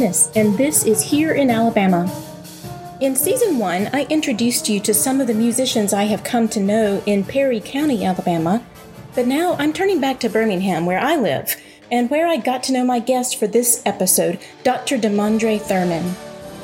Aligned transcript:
And 0.00 0.56
this 0.56 0.86
is 0.86 1.02
Here 1.02 1.32
in 1.32 1.50
Alabama. 1.50 2.10
In 3.02 3.14
season 3.14 3.58
one, 3.58 3.90
I 3.92 4.06
introduced 4.08 4.66
you 4.66 4.80
to 4.80 4.94
some 4.94 5.20
of 5.20 5.26
the 5.26 5.34
musicians 5.34 5.92
I 5.92 6.04
have 6.04 6.24
come 6.24 6.48
to 6.48 6.58
know 6.58 7.02
in 7.04 7.22
Perry 7.22 7.60
County, 7.60 8.02
Alabama, 8.02 8.64
but 9.14 9.26
now 9.26 9.56
I'm 9.58 9.74
turning 9.74 10.00
back 10.00 10.18
to 10.20 10.30
Birmingham, 10.30 10.86
where 10.86 10.98
I 10.98 11.16
live, 11.16 11.54
and 11.92 12.08
where 12.08 12.26
I 12.26 12.38
got 12.38 12.62
to 12.62 12.72
know 12.72 12.82
my 12.82 12.98
guest 12.98 13.38
for 13.38 13.46
this 13.46 13.82
episode, 13.84 14.38
Dr. 14.62 14.96
Demondre 14.96 15.60
Thurman. 15.60 16.14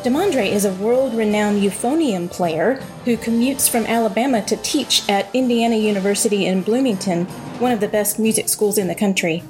Demondre 0.03 0.51
is 0.51 0.65
a 0.65 0.73
world 0.73 1.13
renowned 1.13 1.61
euphonium 1.61 2.31
player 2.31 2.77
who 3.05 3.19
commutes 3.19 3.69
from 3.69 3.85
Alabama 3.85 4.41
to 4.47 4.57
teach 4.57 5.07
at 5.11 5.29
Indiana 5.35 5.77
University 5.77 6.47
in 6.47 6.63
Bloomington, 6.63 7.27
one 7.59 7.73
of 7.73 7.81
the 7.81 7.89
best 7.89 8.19
music 8.19 8.49
schools 8.49 8.79
in 8.79 8.89
the 8.89 8.95
country. 8.95 9.43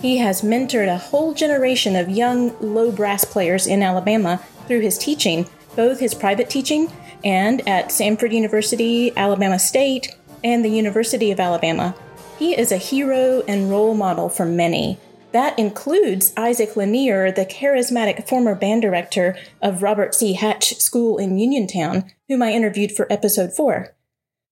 He 0.00 0.16
has 0.16 0.40
mentored 0.40 0.88
a 0.88 0.96
whole 0.96 1.34
generation 1.34 1.94
of 1.94 2.08
young 2.08 2.56
low 2.60 2.90
brass 2.90 3.24
players 3.24 3.66
in 3.66 3.82
Alabama 3.82 4.40
through 4.66 4.80
his 4.80 4.96
teaching, 4.96 5.46
both 5.76 6.00
his 6.00 6.14
private 6.14 6.48
teaching 6.48 6.90
and 7.22 7.66
at 7.68 7.88
Samford 7.88 8.32
University, 8.32 9.14
Alabama 9.14 9.58
State, 9.58 10.16
and 10.42 10.64
the 10.64 10.70
University 10.70 11.30
of 11.30 11.38
Alabama. 11.38 11.94
He 12.38 12.58
is 12.58 12.72
a 12.72 12.78
hero 12.78 13.42
and 13.46 13.70
role 13.70 13.94
model 13.94 14.30
for 14.30 14.46
many. 14.46 14.98
That 15.32 15.58
includes 15.58 16.32
Isaac 16.34 16.76
Lanier, 16.76 17.30
the 17.30 17.44
charismatic 17.44 18.26
former 18.26 18.54
band 18.54 18.80
director 18.80 19.36
of 19.60 19.82
Robert 19.82 20.14
C. 20.14 20.32
Hatch 20.32 20.78
School 20.78 21.18
in 21.18 21.36
Uniontown, 21.36 22.10
whom 22.26 22.42
I 22.42 22.52
interviewed 22.52 22.92
for 22.92 23.06
episode 23.12 23.52
4. 23.52 23.94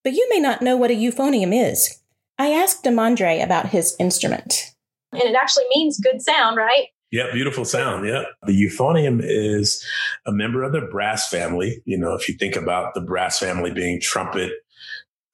But 0.05 0.13
you 0.13 0.29
may 0.29 0.41
not 0.41 0.61
know 0.61 0.77
what 0.77 0.91
a 0.91 0.95
euphonium 0.95 1.55
is. 1.55 2.01
I 2.39 2.51
asked 2.51 2.85
Demondre 2.85 3.43
about 3.43 3.71
his 3.71 3.97
instrument 3.99 4.75
and 5.13 5.23
it 5.23 5.35
actually 5.35 5.65
means 5.75 5.99
good 6.01 6.21
sound, 6.21 6.57
right? 6.57 6.87
Yeah, 7.11 7.33
beautiful 7.33 7.65
sound. 7.65 8.07
Yeah. 8.07 8.25
The 8.47 8.53
euphonium 8.53 9.21
is 9.23 9.85
a 10.27 10.33
member 10.33 10.63
of 10.63 10.73
the 10.73 10.83
brass 10.83 11.29
family. 11.29 11.83
You 11.87 11.99
know, 11.99 12.15
if 12.15 12.29
you 12.29 12.37
think 12.37 12.55
about 12.55 12.95
the 12.95 13.01
brass 13.01 13.39
family 13.39 13.71
being 13.71 14.01
trumpet, 14.01 14.53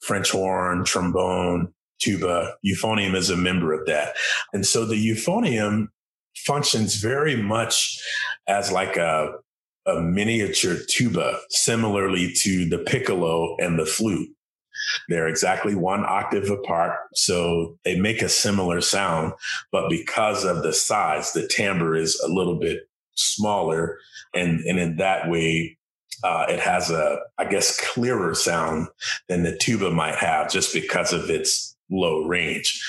French 0.00 0.30
horn, 0.30 0.84
trombone, 0.84 1.72
tuba, 2.00 2.54
euphonium 2.64 3.14
is 3.14 3.30
a 3.30 3.36
member 3.36 3.72
of 3.72 3.86
that. 3.86 4.14
And 4.52 4.64
so 4.64 4.84
the 4.84 4.94
euphonium 4.94 5.88
functions 6.36 6.96
very 6.96 7.36
much 7.36 8.00
as 8.46 8.70
like 8.70 8.96
a, 8.96 9.32
a 9.86 10.00
miniature 10.00 10.76
tuba, 10.88 11.38
similarly 11.50 12.32
to 12.42 12.68
the 12.68 12.78
piccolo 12.78 13.56
and 13.58 13.78
the 13.78 13.86
flute. 13.86 14.28
They're 15.08 15.28
exactly 15.28 15.74
one 15.74 16.04
octave 16.04 16.50
apart. 16.50 16.98
So 17.14 17.78
they 17.84 17.98
make 17.98 18.22
a 18.22 18.28
similar 18.28 18.80
sound, 18.80 19.32
but 19.72 19.88
because 19.88 20.44
of 20.44 20.62
the 20.62 20.72
size, 20.72 21.32
the 21.32 21.46
timbre 21.46 21.96
is 21.96 22.20
a 22.24 22.28
little 22.28 22.58
bit 22.58 22.88
smaller. 23.14 23.98
And, 24.34 24.60
and 24.60 24.78
in 24.78 24.96
that 24.96 25.30
way, 25.30 25.78
uh, 26.22 26.46
it 26.48 26.60
has 26.60 26.90
a, 26.90 27.18
I 27.38 27.44
guess, 27.44 27.80
clearer 27.92 28.34
sound 28.34 28.88
than 29.28 29.42
the 29.42 29.56
tuba 29.56 29.90
might 29.90 30.16
have 30.16 30.50
just 30.50 30.72
because 30.72 31.12
of 31.12 31.28
its 31.28 31.76
low 31.90 32.24
range. 32.24 32.82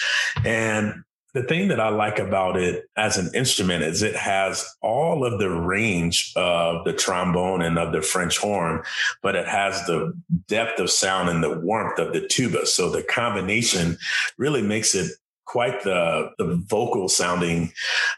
And 0.46 1.04
the 1.36 1.44
thing 1.44 1.68
that 1.68 1.82
I 1.82 1.90
like 1.90 2.18
about 2.18 2.56
it 2.56 2.90
as 2.96 3.18
an 3.18 3.30
instrument 3.36 3.84
is 3.84 4.02
it 4.02 4.16
has 4.16 4.66
all 4.82 5.26
of 5.26 5.38
the 5.38 5.50
range 5.50 6.32
of 6.38 6.86
the 6.86 6.94
trombone 6.94 7.62
and 7.62 7.78
of 7.78 7.92
the 7.92 8.02
French 8.02 8.38
horn, 8.38 8.82
but 9.22 9.36
it 9.36 9.46
has 9.46 9.86
the 9.86 10.18
depth 10.48 10.80
of 10.80 10.90
sound 10.90 11.28
and 11.28 11.44
the 11.44 11.60
warmth 11.60 12.00
of 12.00 12.14
the 12.14 12.26
tuba. 12.26 12.66
So 12.66 12.90
the 12.90 13.04
combination 13.04 13.98
really 14.38 14.62
makes 14.62 14.96
it 14.96 15.12
quite 15.46 15.84
the 15.84 16.32
the 16.38 16.62
vocal 16.68 17.08
sounding 17.08 17.72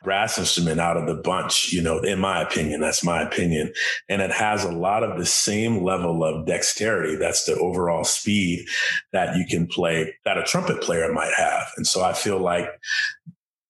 brass 0.04 0.38
instrument 0.38 0.80
out 0.80 0.98
of 0.98 1.08
the 1.08 1.22
bunch 1.22 1.72
you 1.72 1.82
know 1.82 2.00
in 2.00 2.20
my 2.20 2.42
opinion 2.42 2.82
that's 2.82 3.04
my 3.04 3.22
opinion. 3.22 3.74
And 4.10 4.22
it 4.22 4.32
has 4.32 4.64
a 4.64 4.72
lot 4.72 5.04
of 5.04 5.18
the 5.18 5.26
same 5.26 5.84
level 5.84 6.24
of 6.24 6.46
dexterity. 6.46 7.16
That's 7.16 7.46
the 7.46 7.56
overall 7.56 8.04
speed 8.04 8.66
that 9.14 9.36
you 9.36 9.46
can 9.46 9.68
play 9.68 10.16
that 10.26 10.38
a 10.38 10.44
trumpet 10.44 10.82
player 10.82 11.12
might 11.12 11.34
have. 11.36 11.68
And 11.78 11.86
so 11.86 12.04
i 12.04 12.14
feel 12.14 12.40
like 12.40 12.70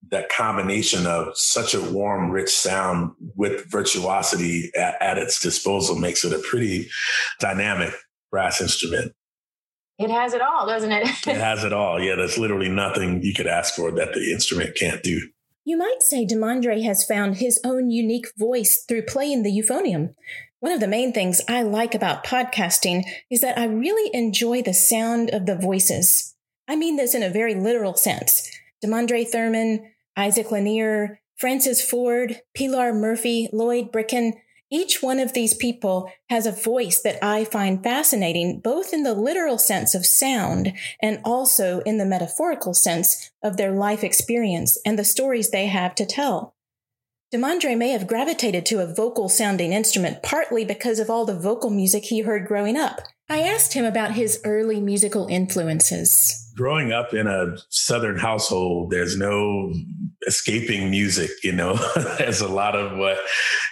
that 0.10 0.30
combination 0.30 1.06
of 1.06 1.38
such 1.38 1.74
a 1.74 1.82
warm, 1.82 2.32
rich 2.32 2.50
sound 2.50 3.12
with 3.36 3.70
virtuosity 3.70 4.72
at, 4.76 4.96
at, 5.02 5.18
its 5.18 5.42
disposal 5.42 5.98
makes 5.98 6.24
it 6.24 6.32
a 6.32 6.40
pretty 6.40 6.88
dynamic 7.40 7.94
brass 8.32 8.62
instrument. 8.62 9.14
It 10.00 10.12
has 10.12 10.34
it 10.34 10.42
all, 10.42 10.68
doesn't 10.68 10.92
it? 10.92 11.08
it 11.28 11.38
has 11.38 11.64
it 11.64 11.74
all. 11.74 12.00
Yeah, 12.00 12.16
there's 12.16 12.38
literally 12.38 12.70
nothing 12.70 13.22
you 13.24 13.34
could 13.34 13.48
ask 13.48 13.76
for 13.76 13.92
that 13.92 14.14
the 14.14 14.32
instrument 14.32 14.76
can't 14.76 15.02
do. 15.02 15.22
You 15.66 15.78
might 15.78 16.02
say 16.02 16.26
Demondre 16.26 16.84
has 16.84 17.04
found 17.04 17.38
his 17.38 17.60
own 17.66 17.90
unique 17.90 18.28
voice 18.38 18.86
through 18.88 19.02
playing 19.02 19.44
the 19.44 19.52
euphonium. 19.52 20.14
One 20.60 20.72
of 20.72 20.80
the 20.80 20.88
main 20.88 21.14
things 21.14 21.42
I 21.48 21.64
like 21.64 21.94
about 21.94 22.24
podcasting 22.24 23.04
is 23.30 23.42
that 23.42 23.58
I 23.58 23.66
really 23.66 24.10
enjoy 24.14 24.62
the 24.62 24.74
sound 24.74 25.30
of 25.32 25.46
the 25.46 25.58
voices. 25.58 26.36
I 26.68 26.76
mean 26.76 26.96
this 26.96 27.14
in 27.14 27.22
a 27.22 27.30
very 27.30 27.54
literal 27.54 27.96
sense. 27.96 28.50
Demondre 28.84 29.28
Thurman, 29.28 29.92
Isaac 30.16 30.52
Lanier, 30.52 31.20
Francis 31.38 31.88
Ford, 31.88 32.42
Pilar 32.56 32.94
Murphy, 32.94 33.50
Lloyd 33.54 33.92
Bricken, 33.92 34.34
each 34.70 35.02
one 35.02 35.20
of 35.20 35.34
these 35.34 35.54
people 35.54 36.12
has 36.30 36.46
a 36.46 36.52
voice 36.52 37.02
that 37.02 37.24
I 37.24 37.46
find 37.46 37.84
fascinating, 37.84 38.60
both 38.60 38.94
in 38.94 39.04
the 39.04 39.14
literal 39.14 39.58
sense 39.58 39.96
of 39.96 40.06
sound 40.06 40.74
and 41.02 41.20
also 41.24 41.80
in 41.82 41.98
the 41.98 42.06
metaphorical 42.06 42.74
sense 42.74 43.32
of 43.42 43.58
their 43.58 43.72
life 43.72 44.04
experience 44.04 44.78
and 44.86 45.00
the 45.00 45.06
stories 45.06 45.52
they 45.52 45.68
have 45.68 45.96
to 45.96 46.06
tell. 46.06 46.56
Demondre 47.34 47.78
may 47.78 47.90
have 47.90 48.08
gravitated 48.08 48.66
to 48.66 48.80
a 48.80 48.94
vocal 48.94 49.28
sounding 49.28 49.74
instrument 49.74 50.24
partly 50.24 50.64
because 50.64 50.98
of 50.98 51.10
all 51.10 51.26
the 51.26 51.38
vocal 51.38 51.70
music 51.70 52.06
he 52.06 52.22
heard 52.22 52.48
growing 52.48 52.78
up. 52.78 53.02
I 53.30 53.42
asked 53.42 53.74
him 53.74 53.84
about 53.84 54.14
his 54.14 54.40
early 54.46 54.80
musical 54.80 55.28
influences. 55.28 56.54
Growing 56.56 56.94
up 56.94 57.14
in 57.14 57.28
a 57.28 57.58
Southern 57.70 58.18
household, 58.18 58.92
there's 58.92 59.18
no 59.18 59.74
escaping 60.26 60.90
music. 60.90 61.30
You 61.44 61.52
know, 61.52 61.76
there's 62.18 62.40
a 62.40 62.48
lot 62.48 62.78
of 62.78 62.98
what 62.98 63.18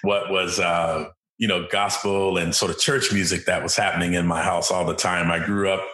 what 0.05 0.29
was 0.29 0.59
uh, 0.59 1.09
you 1.37 1.47
know, 1.47 1.67
gospel 1.69 2.37
and 2.37 2.55
sort 2.55 2.71
of 2.71 2.79
church 2.79 3.11
music 3.11 3.45
that 3.45 3.61
was 3.61 3.75
happening 3.75 4.13
in 4.13 4.25
my 4.25 4.41
house 4.41 4.71
all 4.71 4.85
the 4.85 4.95
time. 4.95 5.29
I 5.29 5.43
grew 5.43 5.69
up 5.69 5.85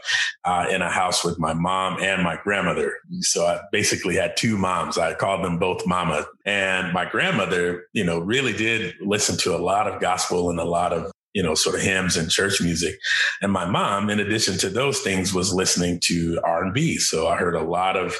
uh, 0.45 0.67
in 0.69 0.81
a 0.83 0.89
house 0.89 1.23
with 1.23 1.39
my 1.39 1.53
mom 1.53 1.99
and 1.99 2.21
my 2.21 2.37
grandmother. 2.43 2.93
So 3.21 3.45
I 3.45 3.59
basically 3.71 4.15
had 4.15 4.37
two 4.37 4.57
moms. 4.57 4.99
I 4.99 5.15
called 5.15 5.43
them 5.43 5.57
both 5.57 5.85
mama. 5.87 6.25
And 6.45 6.93
my 6.93 7.05
grandmother, 7.05 7.85
you 7.93 8.03
know, 8.03 8.19
really 8.19 8.53
did 8.53 8.93
listen 9.01 9.35
to 9.37 9.55
a 9.55 9.57
lot 9.57 9.87
of 9.87 9.99
gospel 9.99 10.51
and 10.51 10.59
a 10.59 10.65
lot 10.65 10.93
of 10.93 11.11
you 11.33 11.41
know, 11.41 11.55
sort 11.55 11.75
of 11.75 11.81
hymns 11.81 12.17
and 12.17 12.29
church 12.29 12.61
music. 12.61 12.93
And 13.41 13.53
my 13.53 13.63
mom, 13.63 14.09
in 14.09 14.19
addition 14.19 14.57
to 14.57 14.69
those 14.69 14.99
things, 14.99 15.33
was 15.33 15.53
listening 15.53 16.01
to 16.03 16.39
R 16.43 16.61
and 16.61 16.73
B. 16.73 16.97
So 16.97 17.27
I 17.27 17.37
heard 17.37 17.55
a 17.55 17.63
lot 17.63 17.95
of 17.95 18.17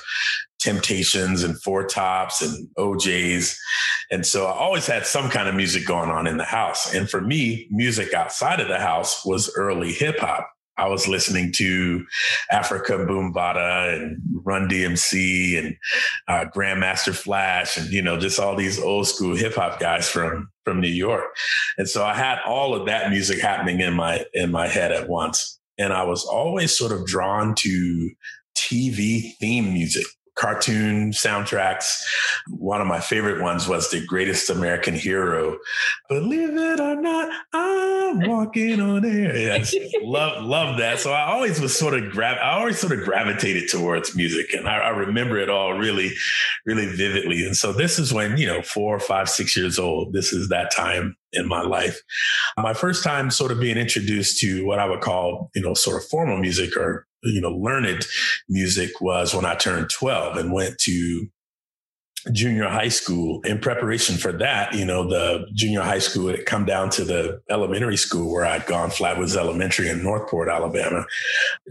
Temptations 0.62 1.44
and 1.44 1.62
Four 1.62 1.86
Tops 1.86 2.42
and 2.42 2.70
O'Jays. 2.78 3.60
And 4.12 4.26
so 4.26 4.46
I 4.46 4.54
always 4.54 4.86
had 4.86 5.06
some 5.06 5.30
kind 5.30 5.50
of 5.50 5.56
music 5.56 5.88
going 5.88 6.10
on 6.10 6.28
in 6.28 6.38
the 6.38 6.46
house. 6.46 6.94
And 6.94 7.10
for 7.10 7.20
me, 7.20 7.68
music 7.72 8.14
outside 8.14 8.60
of 8.60 8.68
the 8.68 8.80
house 8.80 9.26
was 9.26 9.52
early 9.56 9.92
hip 9.92 10.20
hop. 10.20 10.48
I 10.78 10.88
was 10.88 11.08
listening 11.08 11.52
to 11.54 12.06
Afrika 12.52 13.06
Bambaataa 13.08 14.02
and 14.02 14.22
Run 14.44 14.70
DMC 14.70 15.60
and 15.60 15.78
uh, 16.28 16.50
Grandmaster 16.50 17.14
Flash 17.14 17.78
and 17.78 17.92
you 17.92 18.02
know 18.02 18.18
just 18.18 18.40
all 18.40 18.56
these 18.56 18.80
old 18.80 19.08
school 19.08 19.36
hip 19.36 19.56
hop 19.56 19.80
guys 19.80 20.10
from 20.10 20.50
from 20.64 20.80
New 20.80 20.88
York, 20.88 21.26
and 21.78 21.88
so 21.88 22.04
I 22.04 22.16
had 22.16 22.40
all 22.48 22.74
of 22.74 22.88
that 22.88 23.12
music 23.12 23.42
happening 23.42 23.80
in 23.82 23.94
my 23.94 24.26
in 24.34 24.50
my 24.50 24.68
head 24.68 24.92
at 24.92 25.08
once, 25.08 25.60
and 25.78 25.94
I 25.94 26.04
was 26.04 26.24
always 26.24 26.76
sort 26.76 26.94
of 26.94 27.06
drawn 27.06 27.54
to 27.56 28.12
TV 28.56 29.36
theme 29.40 29.74
music 29.74 30.06
cartoon 30.36 31.12
soundtracks. 31.12 32.02
One 32.50 32.82
of 32.82 32.88
my 32.88 33.00
favorite 33.00 33.42
ones 33.42 33.68
was 33.68 33.90
The 33.90 34.06
Greatest 34.06 34.50
American 34.50 34.96
Hero. 34.96 35.58
Believe 36.10 36.56
it 36.56 36.80
or 36.80 36.96
not, 36.96 37.30
I'm 37.54 38.28
walking 38.28 38.80
on 38.82 39.06
air. 39.06 39.36
Yes, 39.36 39.74
love 40.02 40.44
love 40.44 40.78
that. 40.78 41.00
So 41.00 41.12
I 41.12 41.32
always 41.32 41.60
was 41.60 41.78
sort 41.78 41.94
of 41.94 42.12
grab. 42.12 42.38
I 42.42 42.52
always 42.60 42.80
sort 42.80 42.94
of 42.94 43.04
gravitated 43.04 43.70
towards 43.70 44.16
music, 44.16 44.54
and 44.54 44.68
I, 44.68 44.78
I 44.78 44.90
remember 44.90 45.38
it 45.38 45.50
all 45.50 45.78
really, 45.78 46.12
really 46.66 46.88
vividly. 46.88 47.46
And 47.46 47.56
so 47.56 47.74
this 47.74 48.00
is 48.00 48.14
when 48.14 48.38
you 48.38 48.48
know, 48.48 48.62
four, 48.62 49.00
five, 49.00 49.30
six 49.30 49.56
years 49.56 49.78
old. 49.78 50.14
This 50.14 50.34
is 50.34 50.50
that 50.50 50.72
time 50.72 51.16
in 51.34 51.48
my 51.48 51.62
life. 51.62 52.02
My 52.58 52.74
first 52.74 53.04
time 53.04 53.32
sort 53.32 53.52
of 53.52 53.60
being 53.60 53.78
introduced 53.78 54.40
to 54.40 54.66
what 54.66 54.80
I 54.80 54.86
would 54.86 55.02
call, 55.02 55.50
you 55.56 55.62
know, 55.62 55.74
sort 55.74 56.02
of 56.02 56.08
formal 56.10 56.38
music 56.38 56.76
or 56.78 57.06
you 57.24 57.42
know, 57.42 57.52
learned 57.52 58.08
music 58.50 59.00
was 59.00 59.34
when 59.34 59.46
I 59.46 59.56
turned 59.56 59.90
12 59.90 60.38
and 60.38 60.52
went 60.52 60.78
to 60.80 61.28
junior 62.32 62.68
high 62.68 62.90
school. 62.90 63.42
In 63.44 63.60
preparation 63.60 64.18
for 64.18 64.32
that, 64.34 64.74
you 64.74 64.86
know, 64.86 65.08
the 65.08 65.48
junior 65.54 65.82
high 65.82 66.00
school 66.00 66.30
had 66.30 66.46
come 66.46 66.66
down 66.66 66.90
to 66.92 67.04
the 67.04 67.42
elementary 67.50 67.98
school 67.98 68.32
where 68.32 68.46
I'd 68.46 68.66
gone, 68.66 68.90
Flatwoods 68.90 69.36
Elementary 69.36 69.90
in 69.90 70.04
Northport, 70.04 70.50
Alabama, 70.50 71.06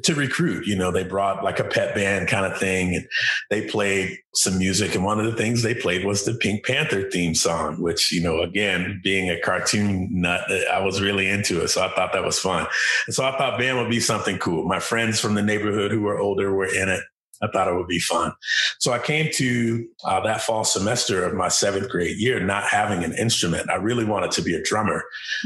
to 0.05 0.15
recruit. 0.15 0.67
You 0.67 0.77
know, 0.77 0.91
they 0.91 1.05
brought 1.05 1.45
like 1.45 1.61
a 1.61 1.65
pep 1.65 1.95
band 1.95 2.29
kind 2.29 2.51
of 2.51 2.59
thing 2.59 2.95
and 2.95 3.07
they 3.51 3.67
played 3.67 4.19
some 4.35 4.59
music. 4.59 4.95
And 4.95 5.05
one 5.05 5.19
of 5.19 5.27
the 5.27 5.37
things 5.37 5.63
they 5.63 5.75
played 5.75 6.05
was 6.05 6.25
the 6.25 6.35
Pink 6.35 6.65
Panther 6.65 7.11
theme 7.11 7.35
song, 7.35 7.81
which, 7.81 8.13
you 8.13 8.23
know, 8.23 8.41
again, 8.41 9.01
being 9.03 9.31
a 9.31 9.41
cartoon 9.41 10.09
nut, 10.11 10.51
uh, 10.51 10.71
I 10.73 10.83
was 10.83 11.01
really 11.01 11.29
into 11.29 11.63
it. 11.63 11.69
So 11.69 11.85
I 11.85 11.93
thought 11.95 12.13
that 12.13 12.25
was 12.25 12.39
fun. 12.39 12.67
And 13.07 13.15
so 13.15 13.25
I 13.25 13.37
thought 13.37 13.59
band 13.59 13.79
would 13.79 13.91
be 13.91 14.01
something 14.01 14.39
cool. 14.39 14.67
My 14.67 14.81
friends 14.81 15.21
from 15.21 15.35
the 15.35 15.43
neighborhood 15.43 15.91
who 15.91 16.03
were 16.03 16.19
older 16.19 16.53
were 16.53 16.67
in 16.67 16.89
it. 16.89 17.03
I 17.43 17.49
thought 17.49 17.69
it 17.69 17.75
would 17.75 17.89
be 17.89 17.99
fun. 17.99 18.33
So 18.79 18.93
I 18.93 18.99
came 18.99 19.31
to 19.35 19.87
uh, 20.05 20.21
that 20.21 20.43
fall 20.43 20.65
semester 20.65 21.25
of 21.25 21.35
my 21.35 21.49
seventh 21.49 21.89
grade 21.89 22.19
year 22.19 22.41
not 22.41 22.65
having 22.65 23.05
an 23.05 23.15
instrument. 23.15 23.71
I 23.71 23.77
really 23.77 24.05
wanted 24.05 24.31
to 24.33 24.43
be 24.43 24.55
a 24.55 24.63
drummer, 24.63 25.03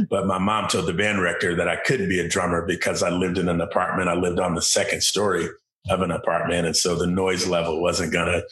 but 0.09 0.27
my 0.27 0.39
mom 0.39 0.69
told 0.69 0.87
the 0.87 0.95
band 0.95 1.19
director 1.19 1.55
that 1.55 1.69
I 1.69 1.77
couldn't 1.77 2.09
be 2.09 2.21
a 2.21 2.29
drummer 2.29 2.67
because 2.67 3.03
I 3.03 3.11
lived 3.11 3.39
in 3.39 3.49
an 3.49 3.61
apartment. 3.61 4.09
I 4.09 4.15
lived 4.15 4.41
on 4.41 4.55
the 4.55 4.63
second 4.63 5.03
story 5.03 5.49
of 5.91 6.01
an 6.01 6.11
apartment. 6.11 6.67
And 6.67 6.77
so 6.77 6.97
the 6.97 7.07
noise 7.07 7.47
level 7.47 7.81
wasn't 7.81 8.13
going 8.13 8.27
to 8.27 8.43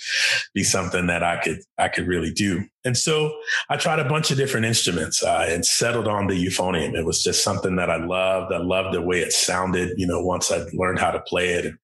be 0.54 0.62
something 0.62 1.06
that 1.06 1.22
I 1.22 1.38
could, 1.38 1.60
I 1.78 1.88
could 1.88 2.06
really 2.06 2.30
do. 2.32 2.64
And 2.84 2.96
so 2.96 3.32
I 3.70 3.76
tried 3.76 4.00
a 4.00 4.08
bunch 4.08 4.30
of 4.30 4.36
different 4.36 4.66
instruments 4.66 5.22
uh, 5.22 5.46
and 5.48 5.64
settled 5.64 6.08
on 6.08 6.26
the 6.26 6.34
euphonium. 6.34 6.94
It 6.94 7.06
was 7.06 7.22
just 7.22 7.42
something 7.42 7.76
that 7.76 7.90
I 7.90 7.96
loved. 7.96 8.52
I 8.52 8.58
loved 8.58 8.94
the 8.94 9.02
way 9.02 9.20
it 9.20 9.32
sounded, 9.32 9.94
you 9.96 10.06
know, 10.06 10.22
once 10.22 10.52
I 10.52 10.64
learned 10.74 10.98
how 10.98 11.10
to 11.10 11.20
play 11.20 11.50
it 11.50 11.64
and 11.64 11.78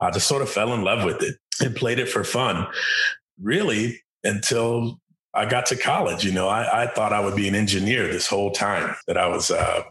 I 0.00 0.10
just 0.10 0.28
sort 0.28 0.42
of 0.42 0.50
fell 0.50 0.74
in 0.74 0.82
love 0.82 1.04
with 1.04 1.22
it 1.22 1.36
and 1.60 1.74
played 1.74 1.98
it 1.98 2.08
for 2.08 2.24
fun 2.24 2.66
really 3.40 4.02
until 4.24 5.00
I 5.34 5.46
got 5.46 5.66
to 5.66 5.76
college. 5.76 6.24
You 6.24 6.32
know, 6.32 6.48
I, 6.48 6.84
I 6.84 6.86
thought 6.88 7.12
I 7.12 7.20
would 7.20 7.36
be 7.36 7.48
an 7.48 7.54
engineer 7.54 8.06
this 8.08 8.26
whole 8.26 8.50
time 8.50 8.94
that 9.06 9.16
I 9.16 9.28
was 9.28 9.50
uh, 9.50 9.82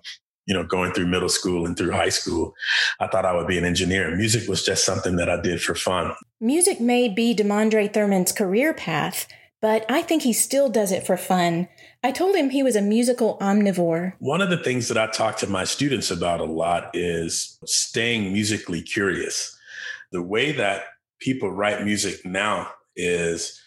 you 0.50 0.56
know, 0.56 0.64
going 0.64 0.92
through 0.92 1.06
middle 1.06 1.30
school 1.30 1.68
and 1.68 1.78
through 1.78 1.92
high 1.92 2.10
school, 2.10 2.56
I 3.00 3.06
thought 3.06 3.24
I 3.24 3.36
would 3.36 3.46
be 3.46 3.60
an 3.60 3.66
engineer. 3.66 4.16
Music 4.16 4.50
was 4.50 4.66
just 4.66 4.84
something 4.84 5.16
that 5.18 5.30
I 5.30 5.40
did 5.40 5.62
for 5.62 5.76
fun. 5.76 6.16
Music 6.42 6.82
may 6.82 7.08
be 7.08 7.36
Demondre 7.36 7.94
Thurman's 7.94 8.32
career 8.32 8.74
path, 8.74 9.28
but 9.62 9.86
I 9.90 10.02
think 10.02 10.24
he 10.24 10.34
still 10.34 10.68
does 10.68 10.92
it 10.92 11.06
for 11.06 11.18
fun. 11.18 11.70
I 12.04 12.12
told 12.12 12.36
him 12.36 12.50
he 12.50 12.64
was 12.64 12.76
a 12.76 12.82
musical 12.82 13.38
omnivore. 13.40 14.14
One 14.18 14.42
of 14.42 14.50
the 14.50 14.58
things 14.58 14.88
that 14.88 14.98
I 14.98 15.06
talk 15.06 15.38
to 15.38 15.48
my 15.48 15.66
students 15.66 16.10
about 16.10 16.40
a 16.40 16.46
lot 16.46 16.90
is 16.96 17.60
staying 17.66 18.34
musically 18.34 18.82
curious. 18.82 19.56
The 20.12 20.24
way 20.24 20.52
that 20.54 20.86
people 21.22 21.52
write 21.52 21.86
music 21.86 22.26
now 22.26 22.72
is 22.96 23.62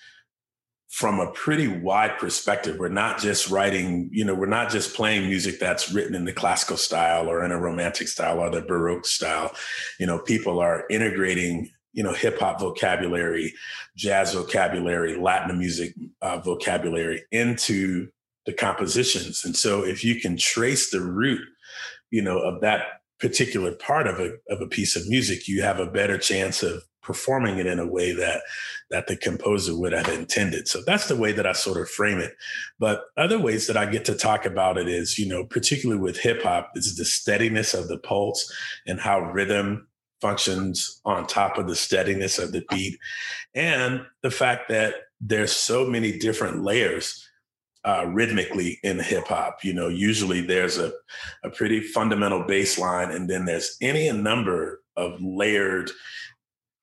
from 0.93 1.19
a 1.19 1.33
pretty 1.33 1.67
wide 1.67 2.19
perspective. 2.19 2.77
We're 2.79 2.89
not 2.89 3.19
just 3.19 3.49
writing, 3.49 4.11
you 4.13 4.27
know, 4.27 4.35
we're 4.35 4.45
not 4.45 4.71
just 4.71 4.95
playing 4.95 5.27
music 5.27 5.59
that's 5.59 5.91
written 5.91 6.15
in 6.15 6.27
the 6.27 6.35
classical 6.35 6.77
style 6.77 7.31
or 7.31 7.43
in 7.43 7.51
a 7.51 7.59
romantic 7.59 8.09
style 8.09 8.41
or 8.41 8.51
the 8.51 8.61
Baroque 8.61 9.07
style. 9.07 9.53
You 9.99 10.05
know, 10.05 10.19
people 10.19 10.61
are 10.61 10.85
integrating, 10.91 11.71
you 11.95 12.03
know, 12.03 12.13
hip 12.13 12.39
hop 12.39 12.61
vocabulary, 12.61 13.55
jazz 13.97 14.35
vocabulary, 14.35 15.17
Latin 15.17 15.59
music 15.59 15.95
uh, 16.21 16.41
vocabulary 16.41 17.23
into 17.33 18.09
the 18.45 18.53
compositions. 18.53 19.47
And 19.47 19.57
so 19.57 19.83
if 19.83 20.05
you 20.05 20.21
can 20.21 20.37
trace 20.37 20.91
the 20.91 21.01
root, 21.01 21.41
you 22.11 22.21
know, 22.21 22.39
of 22.39 22.61
that 22.61 23.01
particular 23.19 23.73
part 23.73 24.07
of 24.07 24.21
a, 24.21 24.35
of 24.51 24.61
a 24.61 24.67
piece 24.67 24.95
of 24.95 25.09
music, 25.09 25.49
you 25.49 25.63
have 25.63 25.79
a 25.79 25.91
better 25.91 26.19
chance 26.19 26.63
of 26.63 26.83
performing 27.03 27.59
it 27.59 27.67
in 27.67 27.79
a 27.79 27.87
way 27.87 28.13
that 28.13 28.43
that 28.91 29.07
the 29.07 29.17
composer 29.17 29.77
would 29.77 29.93
have 29.93 30.09
intended. 30.09 30.69
So 30.69 30.83
that's 30.87 31.09
the 31.09 31.17
way 31.17 31.33
that 31.33 31.47
I 31.47 31.53
sort 31.53 31.81
of 31.81 31.91
frame 31.91 32.19
it. 32.19 32.33
But 32.79 33.05
other 33.17 33.39
ways 33.39 33.67
that 33.67 33.77
I 33.77 33.87
get 33.87 34.05
to 34.07 34.15
talk 34.15 34.47
about 34.47 34.79
it 34.79 34.89
is, 34.89 35.19
you 35.19 35.27
know, 35.27 35.45
particularly 35.45 36.01
with 36.01 36.19
hip 36.19 36.43
hop, 36.43 36.73
is 36.75 36.97
the 36.97 37.05
steadiness 37.05 37.75
of 37.75 37.89
the 37.89 37.99
pulse 37.99 38.53
and 38.87 39.01
how 39.01 39.21
rhythm 39.21 39.89
functions 40.21 41.01
on 41.05 41.27
top 41.27 41.59
of 41.59 41.67
the 41.67 41.75
steadiness 41.75 42.39
of 42.39 42.53
the 42.53 42.65
beat 42.71 42.97
and 43.55 44.03
the 44.23 44.31
fact 44.31 44.69
that 44.69 44.95
there's 45.21 45.53
so 45.53 45.85
many 45.85 46.17
different 46.17 46.63
layers 46.63 47.29
uh, 47.85 48.07
rhythmically 48.09 48.79
in 48.83 48.99
hip 48.99 49.27
hop. 49.27 49.65
You 49.65 49.73
know, 49.73 49.89
usually 49.89 50.41
there's 50.41 50.79
a, 50.79 50.93
a 51.43 51.51
pretty 51.51 51.81
fundamental 51.81 52.45
bass 52.45 52.79
line, 52.79 53.11
and 53.11 53.29
then 53.29 53.45
there's 53.45 53.77
any 53.81 54.11
number 54.13 54.81
of 54.97 55.21
layered 55.21 55.91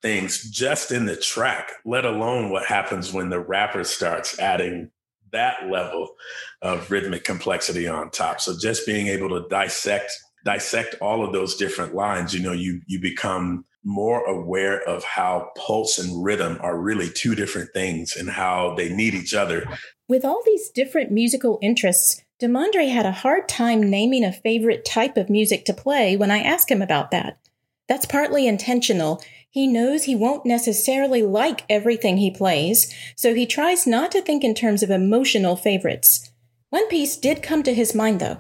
things 0.01 0.49
just 0.49 0.91
in 0.91 1.05
the 1.05 1.15
track, 1.15 1.71
let 1.85 2.05
alone 2.05 2.49
what 2.49 2.65
happens 2.65 3.11
when 3.11 3.29
the 3.29 3.39
rapper 3.39 3.83
starts 3.83 4.39
adding 4.39 4.91
that 5.31 5.69
level 5.69 6.15
of 6.61 6.89
rhythmic 6.89 7.23
complexity 7.23 7.87
on 7.87 8.09
top. 8.09 8.41
So 8.41 8.57
just 8.59 8.85
being 8.85 9.07
able 9.07 9.29
to 9.29 9.47
dissect 9.49 10.11
dissect 10.45 10.95
all 11.01 11.23
of 11.25 11.33
those 11.33 11.55
different 11.55 11.93
lines, 11.93 12.33
you 12.33 12.41
know, 12.41 12.53
you 12.53 12.81
you 12.87 12.99
become 12.99 13.65
more 13.83 14.23
aware 14.25 14.81
of 14.81 15.03
how 15.03 15.51
pulse 15.55 15.97
and 15.97 16.23
rhythm 16.23 16.57
are 16.61 16.79
really 16.79 17.09
two 17.09 17.35
different 17.35 17.69
things 17.73 18.15
and 18.15 18.29
how 18.29 18.73
they 18.75 18.89
need 18.89 19.13
each 19.13 19.33
other. 19.33 19.65
With 20.07 20.25
all 20.25 20.41
these 20.45 20.69
different 20.69 21.11
musical 21.11 21.59
interests, 21.61 22.21
Demondre 22.41 22.91
had 22.91 23.05
a 23.05 23.11
hard 23.11 23.47
time 23.47 23.89
naming 23.89 24.23
a 24.23 24.33
favorite 24.33 24.85
type 24.85 25.17
of 25.17 25.29
music 25.29 25.65
to 25.65 25.73
play 25.73 26.17
when 26.17 26.31
I 26.31 26.39
asked 26.39 26.69
him 26.69 26.81
about 26.81 27.11
that. 27.11 27.39
That's 27.87 28.05
partly 28.05 28.47
intentional 28.47 29.21
he 29.51 29.67
knows 29.67 30.03
he 30.03 30.15
won't 30.15 30.45
necessarily 30.45 31.23
like 31.23 31.63
everything 31.69 32.17
he 32.17 32.29
plays, 32.29 32.93
so 33.15 33.33
he 33.33 33.47
tries 33.47 33.87
not 33.87 34.11
to 34.11 34.21
think 34.21 34.43
in 34.43 34.53
terms 34.53 34.83
of 34.83 34.91
emotional 34.91 35.55
favorites. 35.55 36.31
One 36.69 36.87
piece 36.87 37.17
did 37.17 37.41
come 37.41 37.63
to 37.63 37.73
his 37.73 37.95
mind, 37.95 38.19
though. 38.19 38.37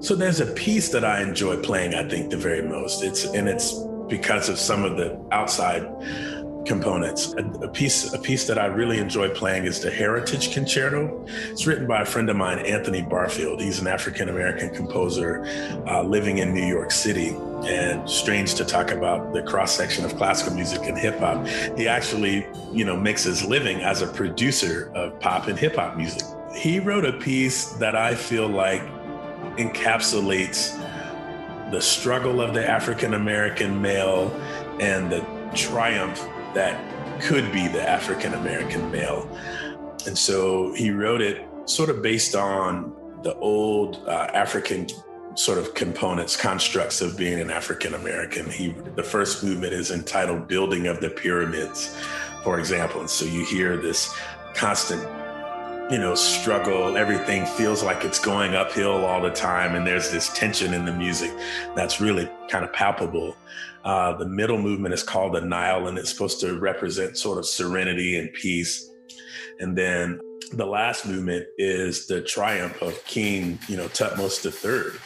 So 0.00 0.16
there's 0.16 0.40
a 0.40 0.46
piece 0.46 0.88
that 0.88 1.04
I 1.04 1.22
enjoy 1.22 1.58
playing, 1.62 1.94
I 1.94 2.08
think, 2.08 2.30
the 2.30 2.36
very 2.36 2.62
most. 2.62 3.04
It's 3.04 3.24
and 3.24 3.48
it's 3.48 3.74
because 4.08 4.48
of 4.48 4.58
some 4.58 4.82
of 4.82 4.96
the 4.96 5.22
outside 5.30 5.82
components. 6.64 7.34
A, 7.34 7.44
a, 7.64 7.68
piece, 7.68 8.12
a 8.12 8.18
piece 8.18 8.46
that 8.46 8.58
I 8.58 8.66
really 8.66 8.98
enjoy 8.98 9.30
playing 9.30 9.64
is 9.64 9.80
the 9.80 9.90
Heritage 9.90 10.52
Concerto. 10.52 11.24
It's 11.50 11.66
written 11.66 11.86
by 11.86 12.02
a 12.02 12.04
friend 12.04 12.28
of 12.28 12.36
mine, 12.36 12.58
Anthony 12.60 13.02
Barfield. 13.02 13.60
He's 13.60 13.80
an 13.80 13.86
African 13.86 14.28
American 14.28 14.74
composer 14.74 15.44
uh, 15.86 16.02
living 16.02 16.38
in 16.38 16.54
New 16.54 16.66
York 16.66 16.90
City. 16.90 17.36
And 17.64 18.08
strange 18.08 18.54
to 18.54 18.64
talk 18.64 18.90
about 18.90 19.34
the 19.34 19.42
cross 19.42 19.76
section 19.76 20.04
of 20.04 20.16
classical 20.16 20.54
music 20.54 20.82
and 20.84 20.96
hip 20.96 21.18
hop. 21.18 21.46
He 21.76 21.86
actually, 21.86 22.46
you 22.72 22.84
know, 22.84 22.96
makes 22.96 23.24
his 23.24 23.44
living 23.44 23.82
as 23.82 24.00
a 24.00 24.06
producer 24.06 24.90
of 24.94 25.18
pop 25.20 25.46
and 25.46 25.58
hip 25.58 25.76
hop 25.76 25.96
music. 25.96 26.22
He 26.54 26.80
wrote 26.80 27.04
a 27.04 27.12
piece 27.12 27.72
that 27.74 27.94
I 27.94 28.14
feel 28.14 28.48
like 28.48 28.82
encapsulates 29.56 30.78
the 31.70 31.80
struggle 31.80 32.40
of 32.40 32.54
the 32.54 32.68
African 32.68 33.14
American 33.14 33.80
male 33.80 34.30
and 34.80 35.12
the 35.12 35.24
triumph 35.54 36.26
that 36.54 37.22
could 37.22 37.52
be 37.52 37.68
the 37.68 37.82
African 37.82 38.34
American 38.34 38.90
male. 38.90 39.28
And 40.06 40.16
so 40.16 40.72
he 40.74 40.90
wrote 40.90 41.20
it 41.20 41.46
sort 41.66 41.90
of 41.90 42.02
based 42.02 42.34
on 42.34 42.94
the 43.22 43.34
old 43.36 44.02
uh, 44.06 44.28
African 44.32 44.88
sort 45.34 45.58
of 45.58 45.74
components, 45.74 46.36
constructs 46.36 47.00
of 47.00 47.16
being 47.16 47.38
an 47.40 47.50
African 47.50 47.94
American. 47.94 48.50
He 48.50 48.68
the 48.96 49.02
first 49.02 49.44
movement 49.44 49.72
is 49.72 49.90
entitled 49.90 50.48
Building 50.48 50.86
of 50.86 51.00
the 51.00 51.10
Pyramids, 51.10 51.96
for 52.42 52.58
example. 52.58 53.00
And 53.00 53.10
so 53.10 53.24
you 53.24 53.44
hear 53.44 53.76
this 53.76 54.14
constant 54.54 55.06
you 55.90 55.98
know, 55.98 56.14
struggle. 56.14 56.96
Everything 56.96 57.44
feels 57.44 57.82
like 57.82 58.04
it's 58.04 58.20
going 58.20 58.54
uphill 58.54 59.04
all 59.04 59.20
the 59.20 59.30
time. 59.30 59.74
And 59.74 59.84
there's 59.84 60.10
this 60.10 60.32
tension 60.32 60.72
in 60.72 60.84
the 60.84 60.92
music 60.92 61.32
that's 61.74 62.00
really 62.00 62.30
kind 62.48 62.64
of 62.64 62.72
palpable. 62.72 63.36
Uh, 63.84 64.16
the 64.16 64.26
middle 64.26 64.58
movement 64.58 64.94
is 64.94 65.02
called 65.02 65.34
the 65.34 65.40
Nile, 65.40 65.88
and 65.88 65.98
it's 65.98 66.10
supposed 66.10 66.40
to 66.40 66.58
represent 66.58 67.16
sort 67.16 67.38
of 67.38 67.46
serenity 67.46 68.18
and 68.18 68.32
peace. 68.32 68.90
And 69.58 69.76
then 69.76 70.20
the 70.52 70.66
last 70.66 71.06
movement 71.06 71.46
is 71.58 72.06
the 72.06 72.20
triumph 72.20 72.80
of 72.82 73.02
King, 73.04 73.58
you 73.68 73.76
know, 73.76 73.86
Tutmosis 73.88 74.64
III 74.64 74.98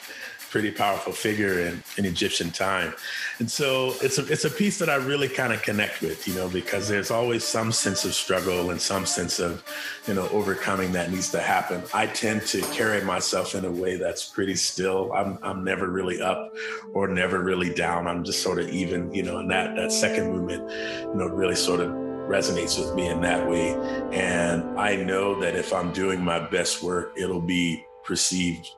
pretty 0.55 0.71
powerful 0.71 1.13
figure 1.13 1.59
in, 1.59 1.83
in 1.99 2.05
Egyptian 2.05 2.49
time. 2.49 2.95
And 3.41 3.51
so 3.51 3.93
it's 4.01 4.19
a, 4.19 4.27
it's 4.33 4.45
a 4.45 4.51
piece 4.51 4.79
that 4.79 4.89
I 4.89 4.95
really 4.95 5.27
kind 5.27 5.53
of 5.53 5.61
connect 5.63 6.01
with, 6.01 6.29
you 6.29 6.35
know, 6.35 6.49
because 6.49 6.87
there's 6.87 7.11
always 7.11 7.43
some 7.43 7.73
sense 7.73 8.05
of 8.05 8.15
struggle 8.15 8.71
and 8.71 8.81
some 8.81 9.05
sense 9.05 9.41
of, 9.41 9.65
you 10.07 10.15
know, 10.15 10.29
overcoming 10.29 10.93
that 10.93 11.11
needs 11.11 11.29
to 11.33 11.41
happen. 11.41 11.83
I 11.93 12.07
tend 12.07 12.43
to 12.43 12.61
carry 12.71 13.03
myself 13.03 13.57
in 13.57 13.65
a 13.65 13.71
way 13.73 13.97
that's 13.97 14.27
pretty 14.29 14.55
still. 14.55 15.13
I'm, 15.13 15.41
I'm 15.43 15.65
never 15.65 15.89
really 15.89 16.23
up 16.23 16.55
or 16.93 17.09
never 17.09 17.41
really 17.41 17.75
down. 17.75 18.07
I'm 18.07 18.23
just 18.23 18.41
sort 18.41 18.61
of 18.61 18.69
even, 18.69 19.13
you 19.13 19.25
know, 19.25 19.39
and 19.39 19.51
that, 19.51 19.75
that 19.75 19.91
second 19.91 20.31
movement, 20.31 20.71
you 20.71 21.17
know, 21.17 21.27
really 21.27 21.57
sort 21.57 21.81
of 21.81 21.89
resonates 21.89 22.79
with 22.79 22.95
me 22.95 23.09
in 23.09 23.21
that 23.23 23.45
way. 23.51 23.75
And 24.13 24.79
I 24.79 24.95
know 24.95 25.41
that 25.41 25.57
if 25.57 25.73
I'm 25.73 25.93
doing 25.93 26.23
my 26.23 26.39
best 26.39 26.81
work, 26.81 27.13
it'll 27.17 27.41
be 27.41 27.85
perceived 28.05 28.69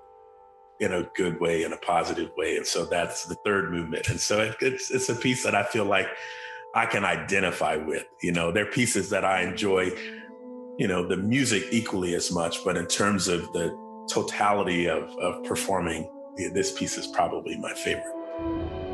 in 0.80 0.92
a 0.92 1.04
good 1.14 1.40
way, 1.40 1.62
in 1.62 1.72
a 1.72 1.76
positive 1.78 2.30
way. 2.36 2.56
And 2.56 2.66
so 2.66 2.84
that's 2.84 3.24
the 3.24 3.34
third 3.36 3.72
movement. 3.72 4.08
And 4.08 4.20
so 4.20 4.40
it, 4.40 4.56
it's 4.60 4.90
it's 4.90 5.08
a 5.08 5.14
piece 5.14 5.42
that 5.44 5.54
I 5.54 5.64
feel 5.64 5.84
like 5.84 6.08
I 6.74 6.86
can 6.86 7.04
identify 7.04 7.76
with. 7.76 8.06
You 8.22 8.32
know, 8.32 8.52
they're 8.52 8.66
pieces 8.66 9.10
that 9.10 9.24
I 9.24 9.42
enjoy, 9.42 9.92
you 10.78 10.86
know, 10.86 11.06
the 11.06 11.16
music 11.16 11.64
equally 11.70 12.14
as 12.14 12.30
much, 12.30 12.64
but 12.64 12.76
in 12.76 12.86
terms 12.86 13.28
of 13.28 13.52
the 13.52 13.76
totality 14.10 14.88
of, 14.88 15.08
of 15.18 15.42
performing, 15.44 16.10
this 16.52 16.72
piece 16.72 16.98
is 16.98 17.06
probably 17.06 17.56
my 17.56 17.72
favorite. 17.72 18.85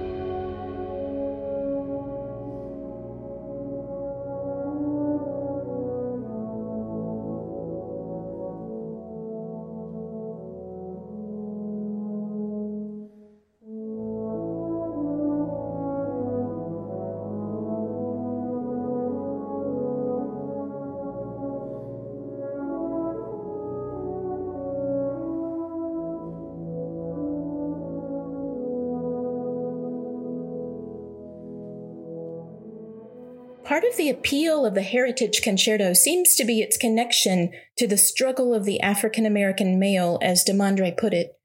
Part 33.73 33.85
of 33.85 33.97
the 33.97 34.11
appeal 34.11 34.67
of 34.67 34.75
the 34.75 34.83
Heritage 34.83 35.41
Concerto 35.41 35.95
seems 35.95 36.35
to 36.35 36.45
be 36.45 36.61
its 36.61 36.77
connection 36.77 37.53
to 37.79 37.87
the 37.87 37.97
struggle 37.97 38.53
of 38.53 38.67
the 38.67 38.79
African 38.83 39.25
American 39.25 39.79
male, 39.79 40.19
as 40.21 40.45
Demondre 40.45 40.95
put 40.95 41.15
it. 41.15 41.39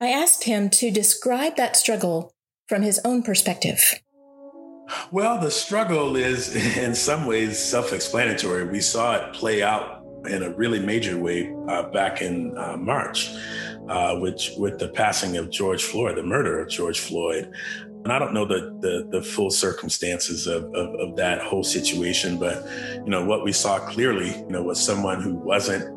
I 0.00 0.10
asked 0.10 0.44
him 0.44 0.70
to 0.70 0.92
describe 0.92 1.56
that 1.56 1.74
struggle 1.74 2.32
from 2.68 2.82
his 2.82 3.00
own 3.04 3.24
perspective. 3.24 3.94
Well, 5.10 5.40
the 5.40 5.50
struggle 5.50 6.14
is 6.14 6.54
in 6.76 6.94
some 6.94 7.26
ways 7.26 7.58
self 7.58 7.92
explanatory. 7.92 8.68
We 8.68 8.78
saw 8.78 9.16
it 9.16 9.34
play 9.34 9.64
out 9.64 10.04
in 10.28 10.44
a 10.44 10.50
really 10.50 10.78
major 10.78 11.18
way 11.18 11.52
uh, 11.68 11.90
back 11.90 12.22
in 12.22 12.56
uh, 12.56 12.76
March, 12.76 13.28
uh, 13.88 14.14
which 14.20 14.52
with 14.56 14.78
the 14.78 14.90
passing 14.90 15.36
of 15.36 15.50
George 15.50 15.82
Floyd, 15.82 16.16
the 16.16 16.22
murder 16.22 16.60
of 16.60 16.68
George 16.68 17.00
Floyd. 17.00 17.52
And 18.06 18.12
I 18.12 18.20
don't 18.20 18.32
know 18.32 18.44
the 18.44 18.72
the, 18.78 19.08
the 19.10 19.20
full 19.20 19.50
circumstances 19.50 20.46
of, 20.46 20.72
of, 20.76 20.94
of 20.94 21.16
that 21.16 21.40
whole 21.42 21.64
situation, 21.64 22.38
but 22.38 22.64
you 22.94 23.10
know 23.10 23.24
what 23.24 23.42
we 23.42 23.50
saw 23.50 23.80
clearly, 23.80 24.28
you 24.28 24.48
know, 24.48 24.62
was 24.62 24.80
someone 24.80 25.20
who 25.20 25.34
wasn't 25.34 25.92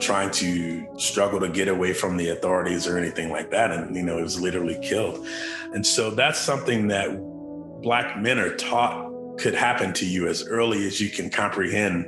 trying 0.00 0.32
to 0.32 0.84
struggle 0.96 1.38
to 1.38 1.48
get 1.48 1.68
away 1.68 1.92
from 1.92 2.16
the 2.16 2.30
authorities 2.30 2.88
or 2.88 2.98
anything 2.98 3.30
like 3.30 3.52
that, 3.52 3.70
and 3.70 3.94
you 3.94 4.02
know, 4.02 4.18
it 4.18 4.22
was 4.22 4.40
literally 4.40 4.80
killed. 4.82 5.24
And 5.72 5.86
so 5.86 6.10
that's 6.10 6.40
something 6.40 6.88
that 6.88 7.16
black 7.82 8.18
men 8.18 8.40
are 8.40 8.56
taught 8.56 9.08
could 9.38 9.54
happen 9.54 9.92
to 9.92 10.06
you 10.06 10.26
as 10.26 10.44
early 10.44 10.88
as 10.88 11.00
you 11.00 11.08
can 11.08 11.30
comprehend 11.30 12.04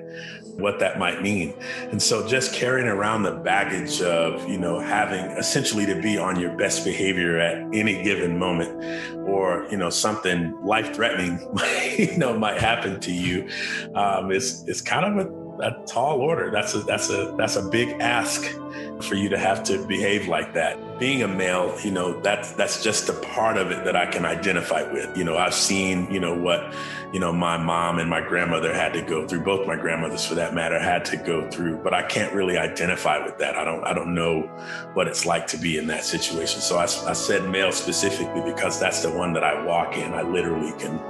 what 0.57 0.79
that 0.81 0.99
might 0.99 1.23
mean. 1.23 1.55
And 1.91 2.03
so 2.03 2.27
just 2.27 2.53
carrying 2.53 2.89
around 2.89 3.23
the 3.23 3.33
baggage 3.33 4.01
of, 4.03 4.49
you 4.49 4.59
know, 4.59 4.79
having 4.79 5.25
essentially 5.37 5.87
to 5.87 6.01
be 6.01 6.19
on 6.19 6.39
your 6.39 6.57
best 6.57 6.85
behavior 6.85 7.39
at 7.39 7.59
any 7.75 8.03
given 8.03 8.39
moment 8.39 8.85
or, 9.29 9.67
you 9.71 9.77
know, 9.77 9.91
something 9.91 10.57
life 10.65 10.95
threatening, 10.95 11.39
you 11.99 12.17
know, 12.17 12.39
might 12.39 12.59
happen 12.59 13.01
to 13.01 13.13
you 13.13 13.49
um, 13.95 14.31
is, 14.31 14.67
is 14.69 14.83
kind 14.83 15.05
of 15.05 15.27
a, 15.27 15.40
a 15.63 15.83
tall 15.87 16.21
order. 16.21 16.51
That's 16.51 16.75
a, 16.75 16.81
that's 16.81 17.11
a, 17.11 17.35
that's 17.37 17.57
a 17.57 17.63
big 17.63 18.01
ask 18.01 18.45
for 19.03 19.15
you 19.15 19.29
to 19.29 19.39
have 19.39 19.63
to 19.65 19.85
behave 19.87 20.29
like 20.29 20.53
that. 20.55 20.99
Being 20.99 21.23
a 21.23 21.29
male, 21.29 21.75
you 21.83 21.91
know, 21.91 22.21
that's 22.21 22.53
that's 22.53 22.83
just 22.83 23.09
a 23.09 23.13
part 23.15 23.57
of 23.57 23.71
it 23.71 23.85
that 23.85 23.97
I 23.97 24.07
can 24.07 24.25
identify 24.25 24.83
with. 24.93 25.17
You 25.17 25.25
know, 25.25 25.37
I've 25.37 25.55
seen, 25.55 26.11
you 26.13 26.21
know, 26.21 26.39
what, 26.39 26.75
you 27.13 27.21
know, 27.21 27.33
my 27.33 27.57
mom 27.57 27.99
and 27.99 28.09
my 28.09 28.21
grandmother 28.21 28.75
had 28.75 28.93
to 28.93 29.03
go 29.03 29.27
through, 29.27 29.43
both 29.43 29.67
my 29.67 29.77
grandmothers 29.77 30.27
for 30.27 30.35
that 30.35 30.55
matter, 30.55 30.79
had 30.79 31.05
to 31.07 31.17
go 31.17 31.49
through, 31.51 31.79
but 31.79 31.95
I 31.95 32.03
can't 32.03 32.33
really 32.35 32.59
identify 32.59 33.25
with 33.25 33.39
that. 33.39 33.57
I 33.57 33.65
don't 33.65 33.85
I 33.85 33.95
don't 33.95 34.15
know 34.15 34.43
what 34.93 35.09
it's 35.09 35.25
like 35.25 35.47
to 35.49 35.57
be 35.57 35.79
in 35.79 35.87
that 35.87 36.05
situation. 36.05 36.61
So 36.61 36.77
I, 36.77 36.85
I 36.85 37.15
said 37.15 37.49
male 37.49 37.73
specifically 37.73 38.43
because 38.43 38.79
that's 38.79 39.03
the 39.03 39.11
one 39.11 39.33
that 39.33 39.45
I 39.45 39.65
walk 39.65 39.97
in. 39.97 40.13
I 40.13 40.23
literally 40.23 40.73
can 40.79 41.01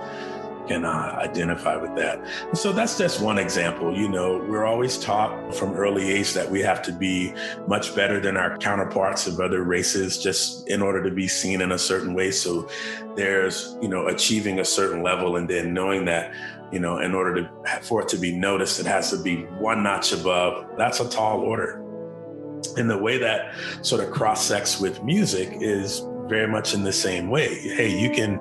can 0.71 0.85
uh, 0.85 1.19
identify 1.19 1.75
with 1.75 1.97
that. 1.97 2.25
So 2.55 2.71
that's 2.73 2.97
just 2.97 3.21
one 3.21 3.39
example. 3.39 3.97
You 3.97 4.09
know, 4.09 4.39
we're 4.49 4.65
always 4.65 4.99
taught 4.99 5.53
from 5.53 5.73
early 5.73 6.09
age 6.09 6.33
that 6.35 6.49
we 6.49 6.61
have 6.61 6.81
to 6.83 6.93
be 6.93 7.35
much 7.67 7.97
better 7.97 8.21
than 8.21 8.37
our 8.37 8.57
counterparts 8.59 9.27
of 9.27 9.41
other 9.41 9.65
races 9.65 10.17
just 10.17 10.69
in 10.69 10.81
order 10.81 11.03
to 11.03 11.11
be 11.11 11.27
seen 11.27 11.61
in 11.61 11.73
a 11.73 11.79
certain 11.79 12.15
way. 12.15 12.31
So 12.31 12.69
there's, 13.17 13.77
you 13.83 13.89
know, 13.89 14.07
achieving 14.07 14.61
a 14.61 14.65
certain 14.65 15.03
level 15.03 15.35
and 15.37 15.50
then 15.50 15.75
knowing 15.75 16.05
that 16.05 16.33
you 16.71 16.79
know, 16.79 16.99
in 16.99 17.17
order 17.17 17.35
to 17.35 17.81
for 17.83 18.03
it 18.03 18.07
to 18.11 18.17
be 18.17 18.31
noticed, 18.31 18.79
it 18.79 18.87
has 18.87 19.11
to 19.11 19.21
be 19.21 19.43
one 19.59 19.83
notch 19.83 20.12
above. 20.12 20.67
That's 20.79 21.00
a 21.00 21.11
tall 21.11 21.41
order. 21.41 21.85
And 22.77 22.89
the 22.89 22.97
way 22.97 23.19
that 23.19 23.57
sort 23.83 24.05
of 24.05 24.12
cross 24.12 24.47
sects 24.47 24.79
with 24.81 25.03
music 25.03 25.49
is 25.61 26.03
very 26.31 26.47
much 26.47 26.73
in 26.73 26.85
the 26.85 26.93
same 26.93 27.29
way. 27.29 27.59
Hey, 27.59 27.89
you 27.89 28.09
can 28.09 28.41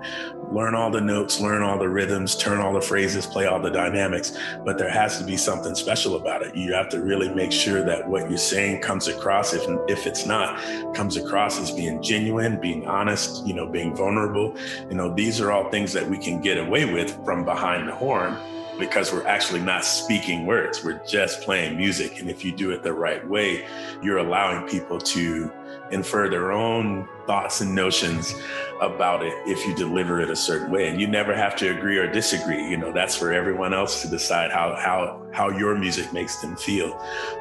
learn 0.52 0.76
all 0.76 0.92
the 0.92 1.02
notes, 1.02 1.42
learn 1.42 1.64
all 1.64 1.78
the 1.78 1.90
rhythms, 1.90 2.38
turn 2.38 2.60
all 2.60 2.72
the 2.72 2.82
phrases, 2.82 3.26
play 3.26 3.48
all 3.48 3.60
the 3.60 3.72
dynamics, 3.72 4.38
but 4.64 4.78
there 4.78 4.90
has 4.90 5.18
to 5.18 5.24
be 5.24 5.36
something 5.36 5.76
special 5.76 6.16
about 6.16 6.44
it. 6.44 6.56
You 6.56 6.74
have 6.74 6.88
to 6.90 7.02
really 7.02 7.30
make 7.34 7.52
sure 7.52 7.84
that 7.84 8.08
what 8.08 8.30
you're 8.30 8.38
saying 8.38 8.82
comes 8.82 9.08
across. 9.08 9.54
If 9.54 9.64
if 9.90 10.06
it's 10.06 10.26
not, 10.26 10.62
comes 10.96 11.18
across 11.18 11.60
as 11.60 11.72
being 11.72 12.02
genuine, 12.02 12.62
being 12.62 12.86
honest, 12.88 13.46
you 13.46 13.56
know, 13.56 13.68
being 13.68 13.96
vulnerable. 13.96 14.56
You 14.90 14.96
know, 14.96 15.14
these 15.14 15.42
are 15.42 15.52
all 15.52 15.70
things 15.72 15.92
that 15.94 16.08
we 16.08 16.18
can 16.20 16.42
get 16.42 16.58
away 16.60 16.86
with 16.86 17.24
from 17.26 17.44
behind 17.44 17.88
the 17.88 17.96
horn 17.96 18.38
because 18.80 19.12
we're 19.12 19.28
actually 19.28 19.60
not 19.60 19.86
speaking 19.86 20.46
words. 20.46 20.84
We're 20.84 21.02
just 21.06 21.42
playing 21.42 21.78
music. 21.78 22.20
And 22.20 22.30
if 22.30 22.44
you 22.44 22.52
do 22.52 22.72
it 22.72 22.82
the 22.82 22.94
right 22.94 23.28
way, 23.28 23.68
you're 24.02 24.18
allowing 24.18 24.68
people 24.68 25.00
to 25.00 25.52
infer 25.92 26.30
their 26.30 26.52
own 26.52 27.08
thoughts 27.26 27.62
and 27.62 27.74
notions 27.74 28.36
about 28.82 29.24
it 29.24 29.34
if 29.48 29.66
you 29.68 29.76
deliver 29.76 30.22
it 30.22 30.30
a 30.30 30.36
certain 30.36 30.72
way 30.72 30.88
and 30.88 31.02
you 31.02 31.08
never 31.08 31.36
have 31.36 31.56
to 31.56 31.68
agree 31.76 31.98
or 31.98 32.12
disagree 32.12 32.70
you 32.70 32.78
know 32.78 32.92
that's 32.92 33.16
for 33.16 33.34
everyone 33.34 33.74
else 33.74 34.02
to 34.02 34.08
decide 34.08 34.52
how 34.52 34.76
how 34.76 35.22
how 35.32 35.50
your 35.50 35.76
music 35.78 36.12
makes 36.14 36.42
them 36.42 36.56
feel 36.56 36.94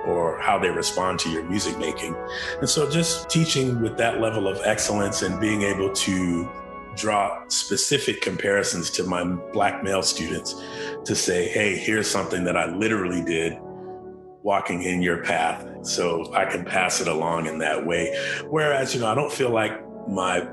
or 0.07 0.39
how 0.39 0.59
they 0.59 0.71
respond 0.71 1.19
to 1.19 1.31
your 1.31 1.43
music 1.45 1.79
making 1.79 2.15
and 2.59 2.69
so 2.69 2.91
just 2.91 3.29
teaching 3.29 3.81
with 3.81 3.97
that 3.97 4.21
level 4.21 4.49
of 4.49 4.59
excellence 4.65 5.23
and 5.23 5.39
being 5.41 5.63
able 5.63 5.93
to 5.93 6.49
draw 6.99 7.47
specific 7.49 8.21
comparisons 8.21 8.91
to 8.91 9.05
my 9.05 9.25
black 9.53 9.83
male 9.85 10.03
students 10.03 10.55
to 11.05 11.15
say 11.15 11.49
hey 11.49 11.77
here's 11.77 12.11
something 12.11 12.45
that 12.45 12.57
i 12.57 12.67
literally 12.67 13.25
did 13.25 13.57
walking 14.43 14.83
in 14.83 15.03
your 15.03 15.23
path 15.23 15.67
so 15.83 16.33
I 16.35 16.45
can 16.45 16.65
pass 16.65 17.01
it 17.01 17.09
along 17.09 17.47
in 17.47 17.59
that 17.59 17.85
way. 17.85 18.17
Whereas, 18.49 18.95
you 18.95 19.01
know, 19.01 19.07
I 19.07 19.15
don't 19.15 19.33
feel 19.33 19.51
like 19.51 19.73
my 20.09 20.49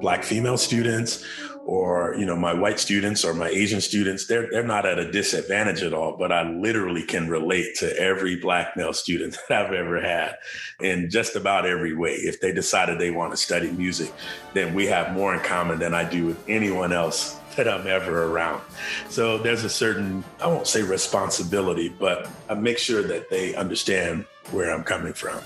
black 0.00 0.24
female 0.24 0.56
students 0.56 1.24
or 1.66 2.14
you 2.18 2.24
know 2.24 2.36
my 2.36 2.54
white 2.54 2.80
students 2.80 3.24
or 3.24 3.34
my 3.34 3.48
asian 3.48 3.80
students 3.80 4.26
they're 4.26 4.48
they're 4.50 4.66
not 4.66 4.86
at 4.86 4.98
a 4.98 5.10
disadvantage 5.12 5.82
at 5.82 5.92
all 5.92 6.16
but 6.16 6.32
i 6.32 6.42
literally 6.50 7.02
can 7.02 7.28
relate 7.28 7.74
to 7.76 7.94
every 7.98 8.34
black 8.36 8.76
male 8.76 8.92
student 8.92 9.36
that 9.48 9.66
i've 9.66 9.72
ever 9.72 10.00
had 10.00 10.36
in 10.80 11.10
just 11.10 11.36
about 11.36 11.66
every 11.66 11.94
way 11.94 12.12
if 12.12 12.40
they 12.40 12.52
decided 12.52 12.98
they 12.98 13.10
want 13.10 13.30
to 13.30 13.36
study 13.36 13.70
music 13.72 14.12
then 14.54 14.74
we 14.74 14.86
have 14.86 15.12
more 15.12 15.34
in 15.34 15.40
common 15.40 15.78
than 15.78 15.94
i 15.94 16.02
do 16.08 16.26
with 16.26 16.42
anyone 16.48 16.92
else 16.92 17.40
that 17.56 17.68
I'm 17.68 17.86
ever 17.86 18.24
around. 18.24 18.62
So 19.08 19.38
there's 19.38 19.64
a 19.64 19.68
certain, 19.68 20.24
I 20.40 20.46
won't 20.46 20.66
say 20.66 20.82
responsibility, 20.82 21.88
but 21.88 22.28
I 22.48 22.54
make 22.54 22.78
sure 22.78 23.02
that 23.02 23.28
they 23.28 23.54
understand 23.54 24.24
where 24.50 24.70
I'm 24.70 24.84
coming 24.84 25.12
from. 25.12 25.40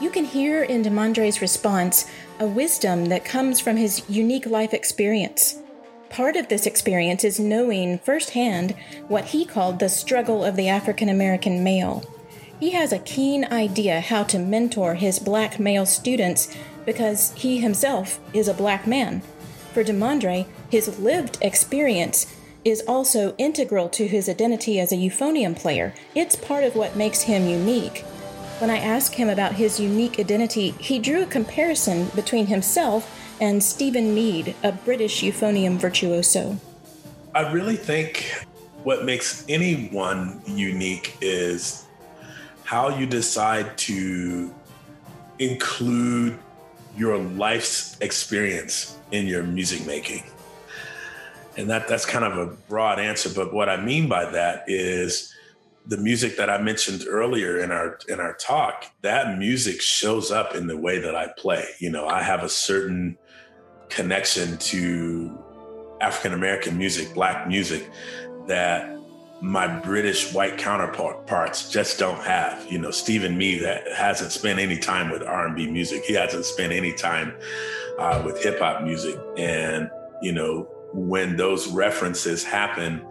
You 0.00 0.10
can 0.10 0.24
hear 0.24 0.64
in 0.64 0.82
Demondre's 0.82 1.40
response 1.40 2.06
a 2.38 2.46
wisdom 2.46 3.06
that 3.06 3.24
comes 3.24 3.60
from 3.60 3.76
his 3.76 4.02
unique 4.08 4.46
life 4.46 4.74
experience. 4.74 5.60
Part 6.10 6.36
of 6.36 6.48
this 6.48 6.66
experience 6.66 7.24
is 7.24 7.40
knowing 7.40 7.98
firsthand 7.98 8.74
what 9.08 9.26
he 9.26 9.44
called 9.44 9.78
the 9.78 9.88
struggle 9.88 10.44
of 10.44 10.56
the 10.56 10.68
African 10.68 11.08
American 11.08 11.62
male. 11.62 12.04
He 12.60 12.70
has 12.70 12.92
a 12.92 12.98
keen 12.98 13.44
idea 13.46 14.00
how 14.00 14.24
to 14.24 14.38
mentor 14.38 14.94
his 14.94 15.18
black 15.18 15.58
male 15.58 15.86
students 15.86 16.54
because 16.86 17.32
he 17.32 17.58
himself 17.58 18.20
is 18.32 18.48
a 18.48 18.54
black 18.54 18.86
man. 18.86 19.22
For 19.72 19.82
Demondre, 19.82 20.46
his 20.70 20.98
lived 20.98 21.38
experience 21.40 22.32
is 22.64 22.82
also 22.86 23.34
integral 23.36 23.88
to 23.90 24.06
his 24.06 24.28
identity 24.28 24.80
as 24.80 24.92
a 24.92 24.96
euphonium 24.96 25.54
player. 25.54 25.94
It's 26.14 26.36
part 26.36 26.64
of 26.64 26.76
what 26.76 26.96
makes 26.96 27.22
him 27.22 27.46
unique. 27.46 28.04
When 28.64 28.70
I 28.70 28.78
asked 28.78 29.16
him 29.16 29.28
about 29.28 29.52
his 29.52 29.78
unique 29.78 30.18
identity, 30.18 30.70
he 30.80 30.98
drew 30.98 31.22
a 31.22 31.26
comparison 31.26 32.06
between 32.14 32.46
himself 32.46 33.14
and 33.38 33.62
Stephen 33.62 34.14
Mead, 34.14 34.56
a 34.62 34.72
British 34.72 35.20
euphonium 35.20 35.76
virtuoso. 35.76 36.58
I 37.34 37.52
really 37.52 37.76
think 37.76 38.46
what 38.82 39.04
makes 39.04 39.44
anyone 39.50 40.40
unique 40.46 41.18
is 41.20 41.84
how 42.62 42.88
you 42.88 43.04
decide 43.04 43.76
to 43.76 44.54
include 45.38 46.38
your 46.96 47.18
life's 47.18 47.98
experience 48.00 48.96
in 49.10 49.26
your 49.26 49.42
music 49.42 49.84
making. 49.84 50.22
And 51.58 51.68
that 51.68 51.86
that's 51.86 52.06
kind 52.06 52.24
of 52.24 52.38
a 52.38 52.46
broad 52.46 52.98
answer, 52.98 53.28
but 53.28 53.52
what 53.52 53.68
I 53.68 53.76
mean 53.76 54.08
by 54.08 54.24
that 54.24 54.64
is 54.68 55.33
the 55.86 55.98
music 55.98 56.36
that 56.38 56.48
I 56.48 56.58
mentioned 56.58 57.04
earlier 57.08 57.58
in 57.58 57.70
our 57.70 57.98
in 58.08 58.20
our 58.20 58.34
talk, 58.34 58.86
that 59.02 59.38
music 59.38 59.80
shows 59.80 60.30
up 60.30 60.54
in 60.54 60.66
the 60.66 60.76
way 60.76 60.98
that 60.98 61.14
I 61.14 61.28
play. 61.36 61.66
You 61.78 61.90
know, 61.90 62.06
I 62.06 62.22
have 62.22 62.42
a 62.42 62.48
certain 62.48 63.18
connection 63.90 64.56
to 64.58 65.38
African 66.00 66.32
American 66.32 66.78
music, 66.78 67.12
black 67.14 67.46
music 67.46 67.88
that 68.46 68.94
my 69.40 69.66
British 69.66 70.32
white 70.32 70.56
counterparts 70.56 71.70
just 71.70 71.98
don't 71.98 72.20
have. 72.20 72.66
You 72.70 72.78
know, 72.78 72.90
Stephen 72.90 73.36
Mead 73.36 73.62
that 73.62 73.90
hasn't 73.92 74.32
spent 74.32 74.58
any 74.58 74.78
time 74.78 75.10
with 75.10 75.22
R&B 75.22 75.70
music. 75.70 76.04
He 76.04 76.14
hasn't 76.14 76.46
spent 76.46 76.72
any 76.72 76.92
time 76.92 77.34
uh, 77.98 78.22
with 78.24 78.42
hip 78.42 78.58
hop 78.58 78.82
music. 78.82 79.18
And, 79.36 79.90
you 80.22 80.32
know, 80.32 80.68
when 80.94 81.36
those 81.36 81.68
references 81.68 82.42
happen 82.42 83.04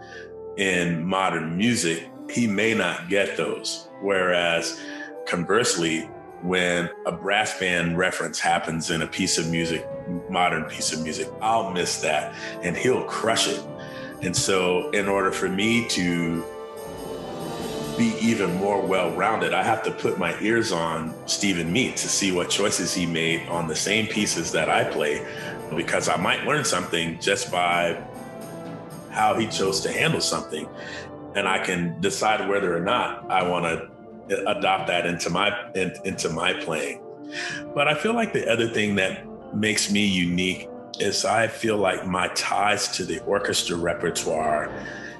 in 0.56 1.04
modern 1.04 1.56
music, 1.56 2.08
he 2.34 2.46
may 2.46 2.74
not 2.74 3.08
get 3.08 3.36
those. 3.36 3.88
Whereas 4.00 4.80
conversely, 5.26 6.02
when 6.42 6.90
a 7.06 7.12
brass 7.12 7.58
band 7.58 7.96
reference 7.96 8.38
happens 8.38 8.90
in 8.90 9.00
a 9.02 9.06
piece 9.06 9.38
of 9.38 9.48
music, 9.48 9.86
modern 10.28 10.64
piece 10.64 10.92
of 10.92 11.02
music, 11.02 11.28
I'll 11.40 11.70
miss 11.70 12.02
that 12.02 12.34
and 12.62 12.76
he'll 12.76 13.04
crush 13.04 13.48
it 13.48 13.64
and 14.24 14.34
so, 14.34 14.88
in 14.90 15.06
order 15.06 15.30
for 15.30 15.50
me 15.50 15.86
to 15.88 16.42
be 17.98 18.16
even 18.20 18.54
more 18.54 18.80
well 18.80 19.10
rounded, 19.10 19.52
I 19.52 19.62
have 19.62 19.82
to 19.82 19.90
put 19.90 20.18
my 20.18 20.38
ears 20.40 20.72
on 20.72 21.14
Stephen 21.28 21.70
Mead 21.70 21.98
to 21.98 22.08
see 22.08 22.32
what 22.32 22.48
choices 22.48 22.94
he 22.94 23.04
made 23.04 23.46
on 23.48 23.68
the 23.68 23.76
same 23.76 24.06
pieces 24.06 24.50
that 24.52 24.70
I 24.70 24.84
play, 24.84 25.26
because 25.76 26.08
I 26.08 26.16
might 26.16 26.46
learn 26.46 26.64
something 26.64 27.18
just 27.20 27.52
by 27.52 28.02
how 29.10 29.34
he 29.34 29.46
chose 29.46 29.80
to 29.82 29.92
handle 29.92 30.22
something. 30.22 30.66
And 31.34 31.48
I 31.48 31.58
can 31.58 32.00
decide 32.00 32.48
whether 32.48 32.76
or 32.76 32.80
not 32.80 33.30
I 33.30 33.48
want 33.48 33.64
to 34.28 34.50
adopt 34.50 34.86
that 34.88 35.06
into 35.06 35.30
my 35.30 35.72
in, 35.74 35.92
into 36.04 36.28
my 36.30 36.52
playing. 36.52 37.02
But 37.74 37.88
I 37.88 37.94
feel 37.94 38.14
like 38.14 38.32
the 38.32 38.50
other 38.50 38.68
thing 38.68 38.94
that 38.96 39.26
makes 39.54 39.90
me 39.90 40.06
unique 40.06 40.68
is 41.00 41.24
I 41.24 41.48
feel 41.48 41.76
like 41.76 42.06
my 42.06 42.28
ties 42.28 42.88
to 42.96 43.04
the 43.04 43.20
orchestra 43.24 43.76
repertoire 43.76 44.70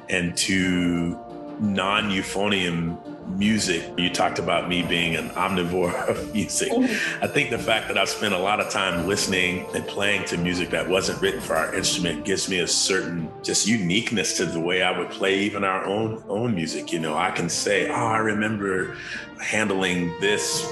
and 0.09 0.37
to 0.37 1.19
non 1.61 2.11
euphonium 2.11 2.99
music. 3.27 3.91
You 3.97 4.11
talked 4.11 4.39
about 4.39 4.69
me 4.69 4.83
being 4.83 5.17
an 5.17 5.31
omnivore 5.31 5.95
of 6.09 6.33
music. 6.35 6.71
Mm-hmm. 6.71 7.25
I 7.25 7.27
think 7.27 7.51
the 7.51 7.59
fact 7.59 7.89
that 7.89 7.99
I've 7.99 8.09
spent 8.09 8.35
a 8.35 8.39
lot 8.39 8.61
of 8.61 8.71
time 8.71 9.07
listening 9.07 9.67
and 9.75 9.87
playing 9.87 10.25
to 10.27 10.37
music 10.37 10.71
that 10.71 10.89
wasn't 10.89 11.21
written 11.21 11.41
for 11.41 11.57
our 11.57 11.75
instrument 11.75 12.25
gives 12.25 12.49
me 12.49 12.61
a 12.61 12.67
certain 12.67 13.31
just 13.43 13.67
uniqueness 13.67 14.37
to 14.39 14.47
the 14.47 14.61
way 14.61 14.83
I 14.83 14.97
would 14.97 15.11
play 15.11 15.41
even 15.41 15.65
our 15.65 15.85
own 15.85 16.23
own 16.29 16.55
music. 16.55 16.93
You 16.93 17.01
know, 17.01 17.17
I 17.17 17.31
can 17.31 17.49
say, 17.49 17.89
"Oh, 17.89 17.95
I 17.95 18.19
remember 18.19 18.97
handling 19.41 20.15
this 20.21 20.65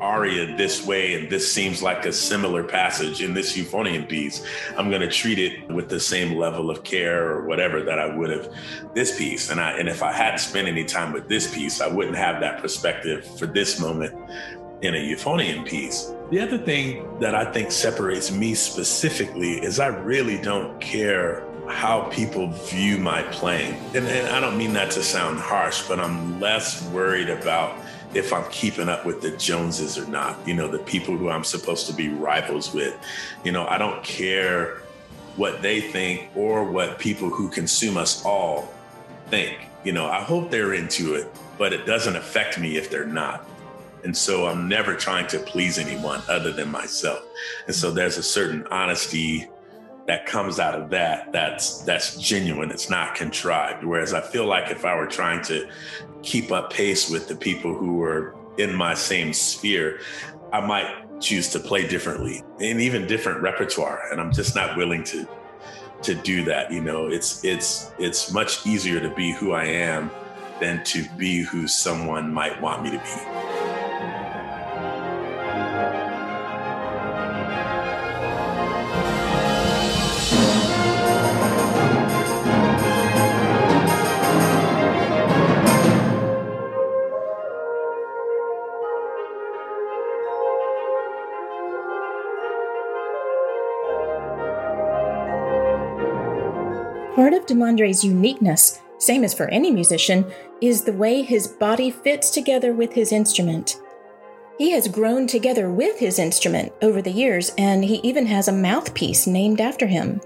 aria 0.00 0.56
this 0.56 0.84
way 0.84 1.14
and 1.14 1.30
this 1.30 1.50
seems 1.50 1.82
like 1.82 2.04
a 2.04 2.12
similar 2.12 2.64
passage 2.64 3.22
in 3.22 3.34
this 3.34 3.56
euphonium 3.56 4.08
piece. 4.08 4.44
I'm 4.76 4.90
going 4.90 5.00
to 5.02 5.10
treat 5.10 5.38
it 5.38 5.68
with 5.68 5.88
the 5.88 6.00
same 6.00 6.36
level 6.36 6.70
of 6.70 6.84
care 6.84 7.30
or 7.30 7.46
whatever 7.46 7.82
that 7.82 7.98
i 7.98 8.14
would 8.14 8.30
have 8.30 8.52
this 8.94 9.16
piece. 9.16 9.50
And 9.50 9.60
i 9.60 9.78
and 9.78 9.88
if 9.88 10.02
i 10.02 10.12
hadn't 10.12 10.38
spent 10.38 10.68
any 10.68 10.84
time 10.84 11.12
with 11.12 11.28
this 11.28 11.52
piece 11.54 11.80
i 11.80 11.86
wouldn't 11.86 12.16
have 12.16 12.40
that 12.40 12.60
perspective 12.60 13.24
for 13.38 13.46
this 13.46 13.80
moment 13.80 14.14
in 14.82 14.94
a 14.94 14.98
euphonium 14.98 15.66
piece. 15.66 16.12
The 16.30 16.40
other 16.40 16.58
thing 16.58 17.18
that 17.20 17.34
i 17.34 17.50
think 17.50 17.70
separates 17.70 18.32
me 18.32 18.54
specifically 18.54 19.62
is 19.62 19.78
i 19.78 19.86
really 19.86 20.40
don't 20.40 20.80
care 20.80 21.46
how 21.68 22.02
people 22.10 22.50
view 22.50 22.98
my 22.98 23.22
playing. 23.24 23.74
And, 23.94 24.06
and 24.06 24.28
i 24.28 24.40
don't 24.40 24.58
mean 24.58 24.72
that 24.74 24.90
to 24.92 25.02
sound 25.02 25.38
harsh 25.38 25.86
but 25.86 26.00
i'm 26.00 26.40
less 26.40 26.86
worried 26.90 27.30
about 27.30 27.78
if 28.14 28.32
I'm 28.32 28.48
keeping 28.50 28.88
up 28.88 29.04
with 29.04 29.20
the 29.20 29.36
Joneses 29.36 29.98
or 29.98 30.06
not, 30.06 30.36
you 30.46 30.54
know, 30.54 30.68
the 30.68 30.78
people 30.78 31.16
who 31.16 31.28
I'm 31.28 31.44
supposed 31.44 31.86
to 31.88 31.92
be 31.92 32.08
rivals 32.08 32.72
with. 32.72 32.96
You 33.44 33.52
know, 33.52 33.66
I 33.66 33.78
don't 33.78 34.02
care 34.02 34.82
what 35.36 35.62
they 35.62 35.80
think 35.80 36.30
or 36.34 36.64
what 36.64 36.98
people 36.98 37.28
who 37.28 37.48
consume 37.48 37.96
us 37.96 38.24
all 38.24 38.72
think. 39.26 39.58
You 39.84 39.92
know, 39.92 40.06
I 40.06 40.22
hope 40.22 40.50
they're 40.50 40.74
into 40.74 41.14
it, 41.14 41.28
but 41.58 41.72
it 41.72 41.86
doesn't 41.86 42.16
affect 42.16 42.58
me 42.58 42.76
if 42.76 42.90
they're 42.90 43.04
not. 43.06 43.46
And 44.04 44.16
so 44.16 44.46
I'm 44.46 44.68
never 44.68 44.94
trying 44.94 45.26
to 45.28 45.38
please 45.38 45.78
anyone 45.78 46.22
other 46.28 46.52
than 46.52 46.70
myself. 46.70 47.22
And 47.66 47.74
so 47.74 47.90
there's 47.90 48.18
a 48.18 48.22
certain 48.22 48.66
honesty 48.70 49.48
that 50.06 50.26
comes 50.26 50.58
out 50.58 50.74
of 50.74 50.90
that 50.90 51.32
that's 51.32 51.82
that's 51.82 52.16
genuine 52.16 52.70
it's 52.70 52.90
not 52.90 53.14
contrived. 53.14 53.84
Whereas 53.84 54.12
i 54.12 54.20
feel 54.20 54.46
like 54.46 54.70
if 54.70 54.84
i 54.84 54.94
were 54.96 55.06
trying 55.06 55.42
to 55.44 55.68
keep 56.22 56.52
up 56.52 56.72
pace 56.72 57.10
with 57.10 57.28
the 57.28 57.36
people 57.36 57.74
who 57.74 57.96
were 57.96 58.34
in 58.58 58.74
my 58.74 58.94
same 58.94 59.32
sphere 59.32 60.00
i 60.52 60.60
might 60.60 61.20
choose 61.20 61.48
to 61.50 61.58
play 61.58 61.86
differently 61.86 62.42
and 62.60 62.80
even 62.80 63.06
different 63.06 63.40
repertoire 63.40 64.02
and 64.10 64.20
i'm 64.20 64.32
just 64.32 64.54
not 64.54 64.76
willing 64.76 65.02
to 65.04 65.26
to 66.02 66.14
do 66.14 66.44
that 66.44 66.70
you 66.70 66.82
know? 66.82 67.06
It's 67.06 67.44
it's 67.44 67.92
it's 67.98 68.32
much 68.32 68.66
easier 68.66 69.00
to 69.00 69.08
be 69.14 69.32
who 69.32 69.52
i 69.52 69.64
am 69.64 70.10
than 70.60 70.84
to 70.84 71.04
be 71.16 71.42
who 71.42 71.66
someone 71.66 72.32
might 72.32 72.60
want 72.60 72.82
me 72.82 72.90
to 72.90 72.98
be 72.98 73.43
Part 97.34 97.50
of 97.50 97.56
Demondre's 97.56 98.04
uniqueness, 98.04 98.80
same 98.98 99.24
as 99.24 99.34
for 99.34 99.48
any 99.48 99.72
musician, 99.72 100.24
is 100.60 100.84
the 100.84 100.92
way 100.92 101.20
his 101.20 101.48
body 101.48 101.90
fits 101.90 102.30
together 102.30 102.72
with 102.72 102.92
his 102.92 103.10
instrument. 103.10 103.82
He 104.56 104.70
has 104.70 104.86
grown 104.86 105.26
together 105.26 105.68
with 105.68 105.98
his 105.98 106.20
instrument 106.20 106.72
over 106.80 107.02
the 107.02 107.10
years, 107.10 107.50
and 107.58 107.82
he 107.82 107.96
even 108.04 108.26
has 108.26 108.46
a 108.46 108.52
mouthpiece 108.52 109.26
named 109.26 109.60
after 109.60 109.88
him. 109.88 110.20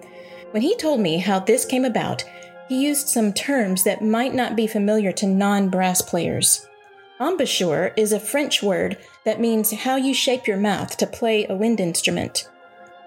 When 0.51 0.61
he 0.61 0.77
told 0.77 1.01
me 1.01 1.17
how 1.17 1.39
this 1.39 1.65
came 1.65 1.87
about, 1.87 2.25
he 2.69 2.85
used 2.85 3.09
some 3.09 3.33
terms 3.33 3.85
that 3.85 4.05
might 4.05 4.35
not 4.35 4.55
be 4.55 4.67
familiar 4.67 5.11
to 5.13 5.27
non 5.27 5.71
brass 5.71 6.03
players. 6.03 6.69
Embouchure 7.19 7.95
is 7.97 8.13
a 8.13 8.21
French 8.21 8.63
word 8.63 8.99
that 9.25 9.41
means 9.41 9.73
how 9.73 9.97
you 9.97 10.13
shape 10.13 10.47
your 10.47 10.59
mouth 10.59 10.95
to 10.99 11.07
play 11.07 11.47
a 11.47 11.57
wind 11.57 11.81
instrument. 11.81 12.51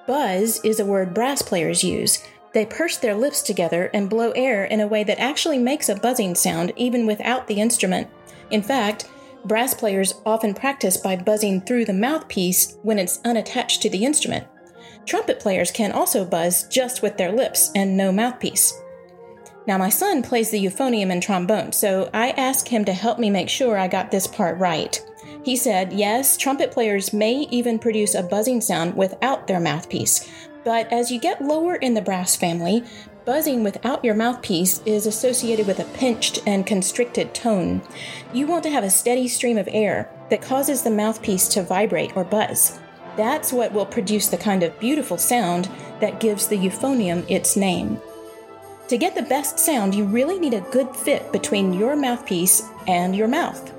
Buzz 0.08 0.60
is 0.66 0.80
a 0.80 0.86
word 0.88 1.14
brass 1.14 1.44
players 1.44 1.84
use, 1.84 2.28
they 2.54 2.66
purse 2.66 2.98
their 2.98 3.16
lips 3.16 3.42
together 3.42 3.90
and 3.94 4.10
blow 4.10 4.32
air 4.32 4.66
in 4.66 4.82
a 4.82 4.88
way 4.88 5.04
that 5.04 5.20
actually 5.20 5.58
makes 5.58 5.90
a 5.90 5.96
buzzing 5.96 6.36
sound 6.36 6.74
even 6.76 7.06
without 7.06 7.48
the 7.48 7.62
instrument. 7.62 8.10
In 8.50 8.62
fact, 8.62 9.10
brass 9.46 9.74
players 9.74 10.16
often 10.26 10.54
practice 10.54 10.98
by 10.98 11.16
buzzing 11.16 11.62
through 11.62 11.86
the 11.86 11.94
mouthpiece 11.94 12.78
when 12.84 13.00
it's 13.00 13.20
unattached 13.24 13.82
to 13.82 13.90
the 13.90 14.06
instrument. 14.06 14.48
Trumpet 15.06 15.40
players 15.40 15.72
can 15.72 15.92
also 15.92 16.26
buzz 16.26 16.68
just 16.68 17.02
with 17.02 17.18
their 17.18 17.32
lips 17.32 17.72
and 17.74 17.98
no 17.98 18.12
mouthpiece. 18.12 18.80
Now, 19.68 19.78
my 19.78 19.90
son 19.90 20.24
plays 20.24 20.50
the 20.50 20.64
euphonium 20.64 21.12
and 21.12 21.22
trombone, 21.22 21.72
so 21.72 22.10
I 22.14 22.32
asked 22.32 22.68
him 22.68 22.84
to 22.86 22.94
help 22.94 23.20
me 23.20 23.30
make 23.30 23.50
sure 23.50 23.78
I 23.78 23.88
got 23.88 24.12
this 24.12 24.28
part 24.28 24.58
right. 24.58 25.00
He 25.44 25.56
said, 25.56 25.94
yes, 25.94 26.38
trumpet 26.38 26.72
players 26.72 27.14
may 27.14 27.48
even 27.52 27.80
produce 27.80 28.16
a 28.16 28.24
buzzing 28.24 28.62
sound 28.62 28.96
without 28.96 29.48
their 29.48 29.60
mouthpiece, 29.60 30.30
but 30.64 30.92
as 30.92 31.12
you 31.12 31.20
get 31.20 31.42
lower 31.42 31.76
in 31.76 31.94
the 31.94 32.02
brass 32.02 32.36
family, 32.36 32.84
buzzing 33.26 33.64
without 33.64 34.04
your 34.04 34.16
mouthpiece 34.16 34.82
is 34.86 35.06
associated 35.06 35.68
with 35.68 35.80
a 35.80 35.86
pinched 35.86 36.40
and 36.46 36.66
constricted 36.66 37.34
tone. 37.34 37.82
You 38.34 38.48
want 38.48 38.64
to 38.64 38.70
have 38.70 38.84
a 38.84 38.90
steady 38.90 39.28
stream 39.28 39.58
of 39.58 39.70
air 39.72 40.10
that 40.30 40.42
causes 40.42 40.82
the 40.82 40.92
mouthpiece 40.92 41.48
to 41.50 41.64
vibrate 41.64 42.16
or 42.16 42.24
buzz. 42.24 42.80
That's 43.18 43.52
what 43.52 43.74
will 43.74 43.86
produce 43.86 44.28
the 44.28 44.38
kind 44.38 44.64
of 44.64 44.80
beautiful 44.80 45.18
sound 45.18 45.70
that 46.00 46.20
gives 46.20 46.48
the 46.48 46.58
euphonium 46.58 47.30
its 47.30 47.56
name. 47.56 48.00
To 48.88 48.98
get 48.98 49.16
the 49.16 49.22
best 49.22 49.60
sound, 49.60 49.96
you 49.96 50.06
really 50.06 50.40
need 50.40 50.54
a 50.54 50.62
good 50.72 50.94
fit 50.96 51.32
between 51.32 51.74
your 51.74 51.96
mouthpiece 51.96 52.64
and 52.88 53.16
your 53.16 53.28
mouth. 53.28 53.74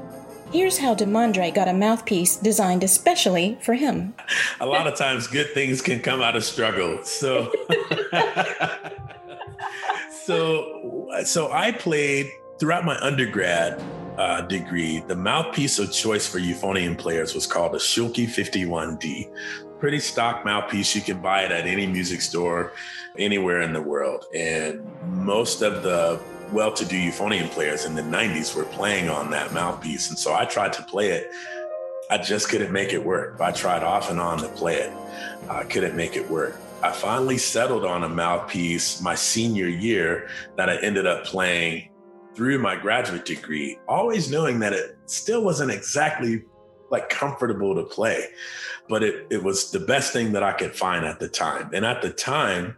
Here's 0.53 0.77
how 0.77 0.95
Demondre 0.95 1.55
got 1.55 1.67
a 1.67 1.73
mouthpiece 1.73 2.37
designed 2.37 2.85
especially 2.85 3.57
for 3.63 3.73
him. 3.73 4.15
A 4.61 4.67
lot 4.67 4.87
of 4.87 4.97
times, 4.97 5.27
good 5.27 5.51
things 5.55 5.81
can 5.81 6.01
come 6.01 6.21
out 6.21 6.37
of 6.37 6.45
struggle. 6.45 7.03
So, 7.05 7.51
so, 10.11 11.09
so 11.25 11.51
I 11.51 11.73
played 11.73 12.31
throughout 12.59 12.85
my 12.85 12.99
undergrad. 12.99 13.83
uh, 14.19 14.43
degree, 14.43 15.01
the 15.09 15.17
mouthpiece 15.17 15.79
of 15.79 15.91
choice 15.91 16.27
for 16.29 16.39
euphonium 16.39 16.99
players 16.99 17.35
was 17.35 17.47
called 17.47 17.75
a 17.75 17.79
Schilke 17.79 18.27
51D. 18.27 19.31
Pretty 19.81 20.01
stock 20.01 20.45
mouthpiece. 20.45 20.95
You 20.95 21.01
can 21.01 21.21
buy 21.23 21.43
it 21.45 21.51
at 21.51 21.67
any 21.67 21.87
music 21.87 22.21
store 22.21 22.73
anywhere 23.19 23.63
in 23.63 23.73
the 23.73 23.81
world. 23.81 24.27
And 24.35 24.87
most 25.07 25.63
of 25.63 25.83
the 25.83 26.21
well 26.53 26.73
to 26.73 26.85
do 26.85 26.97
euphonium 26.97 27.51
players 27.51 27.85
in 27.85 27.95
the 27.95 28.03
90s 28.03 28.55
were 28.55 28.65
playing 28.65 29.09
on 29.09 29.31
that 29.31 29.53
mouthpiece. 29.53 30.11
And 30.11 30.19
so 30.19 30.35
I 30.35 30.45
tried 30.45 30.73
to 30.75 30.83
play 30.83 31.11
it. 31.11 31.31
I 32.11 32.19
just 32.19 32.49
couldn't 32.49 32.73
make 32.73 32.93
it 32.93 33.05
work. 33.05 33.41
I 33.41 33.53
tried 33.53 33.83
off 33.83 34.11
and 34.11 34.21
on 34.21 34.39
to 34.39 34.49
play 34.49 34.77
it. 34.77 34.93
I 35.49 35.65
couldn't 35.65 35.97
make 35.97 36.17
it 36.17 36.29
work. 36.29 36.57
I 36.83 36.91
finally 36.91 37.39
settled 37.39 37.85
on 37.85 38.03
a 38.03 38.09
mouthpiece 38.09 39.01
my 39.01 39.15
senior 39.15 39.69
year 39.69 40.29
that 40.57 40.69
I 40.69 40.77
ended 40.79 41.07
up 41.07 41.25
playing 41.25 41.91
through 42.35 42.59
my 42.59 42.77
graduate 42.77 43.25
degree, 43.25 43.79
always 43.89 44.31
knowing 44.31 44.59
that 44.61 44.73
it 44.73 44.99
still 45.07 45.45
wasn't 45.45 45.71
exactly 45.71 46.43
like 46.91 47.09
comfortable 47.09 47.75
to 47.75 47.85
play, 47.85 48.29
but 48.89 49.03
it, 49.03 49.27
it 49.31 49.43
was 49.43 49.71
the 49.71 49.81
best 49.81 50.13
thing 50.13 50.33
that 50.33 50.43
I 50.43 50.53
could 50.53 50.75
find 50.75 51.07
at 51.07 51.21
the 51.21 51.29
time. 51.29 51.71
And 51.73 51.85
at 51.85 52.03
the 52.03 52.11
time, 52.11 52.77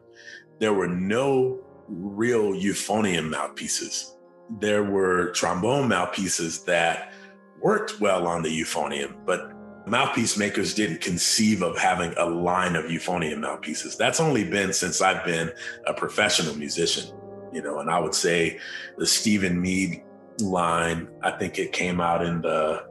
there 0.61 0.73
were 0.73 0.89
no 0.89 1.64
real 1.89 2.53
euphonium 2.53 3.31
mouthpieces. 3.31 4.17
There 4.61 4.85
were 4.85 5.31
trombone 5.33 5.89
mouthpieces 5.89 6.65
that 6.65 7.13
worked 7.61 8.01
well 8.01 8.27
on 8.27 8.43
the 8.43 8.49
euphonium, 8.49 9.25
but 9.25 9.51
mouthpiece 9.87 10.37
makers 10.37 10.75
didn't 10.75 11.01
conceive 11.01 11.63
of 11.63 11.79
having 11.79 12.15
a 12.17 12.25
line 12.25 12.77
of 12.77 12.87
euphonium 12.87 13.41
mouthpieces. 13.41 13.97
That's 13.97 14.21
only 14.21 14.45
been 14.45 14.73
since 14.73 15.01
I've 15.01 15.25
been 15.25 15.51
a 15.87 15.95
professional 15.95 16.55
musician, 16.57 17.15
you 17.53 17.63
know, 17.63 17.81
and 17.81 17.91
I 17.91 17.99
would 17.99 18.15
say 18.15 18.59
the 18.99 19.07
Stephen 19.07 19.61
Mead 19.61 20.03
line, 20.41 21.09
I 21.23 21.33
think 21.33 21.59
it 21.59 21.73
came 21.73 22.01
out 22.01 22.25
in 22.25 22.43
the 22.43 22.85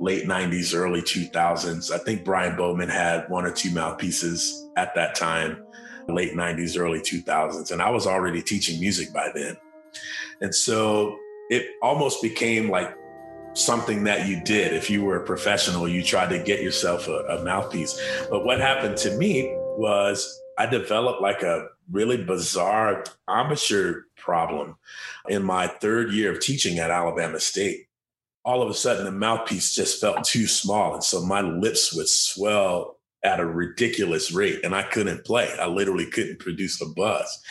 late 0.00 0.24
90s, 0.26 0.74
early 0.74 1.02
2000s. 1.02 1.92
I 1.92 1.98
think 1.98 2.24
Brian 2.24 2.56
Bowman 2.56 2.88
had 2.88 3.28
one 3.28 3.44
or 3.44 3.52
two 3.52 3.70
mouthpieces 3.70 4.68
at 4.76 4.94
that 4.94 5.14
time, 5.14 5.62
late 6.12 6.34
90s, 6.34 6.78
early 6.78 7.00
2000s. 7.00 7.70
And 7.70 7.80
I 7.80 7.90
was 7.90 8.06
already 8.06 8.42
teaching 8.42 8.80
music 8.80 9.12
by 9.12 9.30
then. 9.34 9.56
And 10.40 10.54
so 10.54 11.18
it 11.50 11.66
almost 11.82 12.22
became 12.22 12.70
like 12.70 12.94
something 13.54 14.04
that 14.04 14.28
you 14.28 14.42
did. 14.44 14.72
If 14.72 14.88
you 14.90 15.04
were 15.04 15.22
a 15.22 15.26
professional, 15.26 15.88
you 15.88 16.02
tried 16.02 16.30
to 16.30 16.42
get 16.42 16.62
yourself 16.62 17.08
a, 17.08 17.24
a 17.26 17.44
mouthpiece. 17.44 18.00
But 18.30 18.44
what 18.44 18.60
happened 18.60 18.96
to 18.98 19.16
me 19.16 19.52
was 19.76 20.40
I 20.58 20.66
developed 20.66 21.20
like 21.20 21.42
a 21.42 21.68
really 21.90 22.22
bizarre 22.22 23.04
embouchure 23.28 24.04
problem 24.16 24.76
in 25.28 25.42
my 25.42 25.66
third 25.66 26.12
year 26.12 26.32
of 26.32 26.40
teaching 26.40 26.78
at 26.78 26.90
Alabama 26.90 27.40
State. 27.40 27.86
All 28.44 28.62
of 28.62 28.70
a 28.70 28.74
sudden, 28.74 29.04
the 29.04 29.10
mouthpiece 29.10 29.74
just 29.74 30.00
felt 30.00 30.24
too 30.24 30.46
small. 30.46 30.94
And 30.94 31.04
so 31.04 31.24
my 31.24 31.40
lips 31.40 31.94
would 31.94 32.08
swell 32.08 32.99
at 33.22 33.40
a 33.40 33.46
ridiculous 33.46 34.32
rate 34.32 34.60
and 34.64 34.74
I 34.74 34.82
couldn't 34.82 35.24
play. 35.24 35.50
I 35.60 35.66
literally 35.66 36.06
couldn't 36.06 36.38
produce 36.38 36.80
a 36.80 36.86
buzz. 36.86 37.42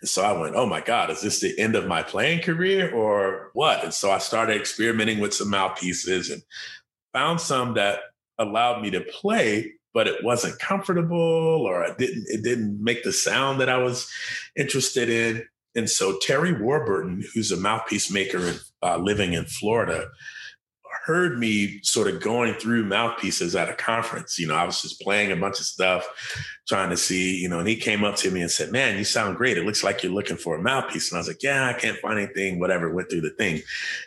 And 0.00 0.08
so 0.08 0.22
I 0.22 0.32
went, 0.38 0.54
oh 0.54 0.66
my 0.66 0.80
God, 0.80 1.10
is 1.10 1.22
this 1.22 1.40
the 1.40 1.58
end 1.58 1.76
of 1.76 1.86
my 1.86 2.02
playing 2.02 2.42
career 2.42 2.92
or 2.92 3.50
what? 3.54 3.82
And 3.82 3.94
so 3.94 4.10
I 4.10 4.18
started 4.18 4.56
experimenting 4.56 5.20
with 5.20 5.32
some 5.32 5.50
mouthpieces 5.50 6.30
and 6.30 6.42
found 7.12 7.40
some 7.40 7.74
that 7.74 8.00
allowed 8.38 8.82
me 8.82 8.90
to 8.90 9.00
play, 9.00 9.72
but 9.94 10.06
it 10.06 10.22
wasn't 10.22 10.58
comfortable 10.58 11.16
or 11.66 11.84
I 11.84 11.94
didn't, 11.94 12.26
it 12.28 12.42
didn't 12.42 12.82
make 12.82 13.02
the 13.02 13.12
sound 13.12 13.60
that 13.60 13.70
I 13.70 13.78
was 13.78 14.10
interested 14.56 15.08
in. 15.08 15.44
And 15.74 15.88
so 15.88 16.18
Terry 16.20 16.52
Warburton, 16.52 17.24
who's 17.32 17.50
a 17.50 17.56
mouthpiece 17.56 18.10
maker 18.10 18.54
uh, 18.82 18.98
living 18.98 19.32
in 19.32 19.46
Florida, 19.46 20.08
heard 21.04 21.38
me 21.38 21.80
sort 21.82 22.08
of 22.08 22.22
going 22.22 22.54
through 22.54 22.84
mouthpieces 22.84 23.54
at 23.54 23.68
a 23.68 23.74
conference. 23.74 24.38
You 24.38 24.48
know, 24.48 24.54
I 24.54 24.64
was 24.64 24.80
just 24.80 25.00
playing 25.00 25.32
a 25.32 25.36
bunch 25.36 25.60
of 25.60 25.66
stuff, 25.66 26.06
trying 26.66 26.90
to 26.90 26.96
see, 26.96 27.36
you 27.36 27.48
know, 27.48 27.58
and 27.58 27.68
he 27.68 27.76
came 27.76 28.04
up 28.04 28.16
to 28.16 28.30
me 28.30 28.40
and 28.40 28.50
said, 28.50 28.72
Man, 28.72 28.96
you 28.96 29.04
sound 29.04 29.36
great. 29.36 29.58
It 29.58 29.66
looks 29.66 29.84
like 29.84 30.02
you're 30.02 30.12
looking 30.12 30.38
for 30.38 30.56
a 30.56 30.62
mouthpiece. 30.62 31.10
And 31.10 31.18
I 31.18 31.20
was 31.20 31.28
like, 31.28 31.42
Yeah, 31.42 31.66
I 31.66 31.74
can't 31.74 31.98
find 31.98 32.18
anything, 32.18 32.58
whatever, 32.58 32.92
went 32.92 33.10
through 33.10 33.20
the 33.20 33.30
thing. 33.30 33.60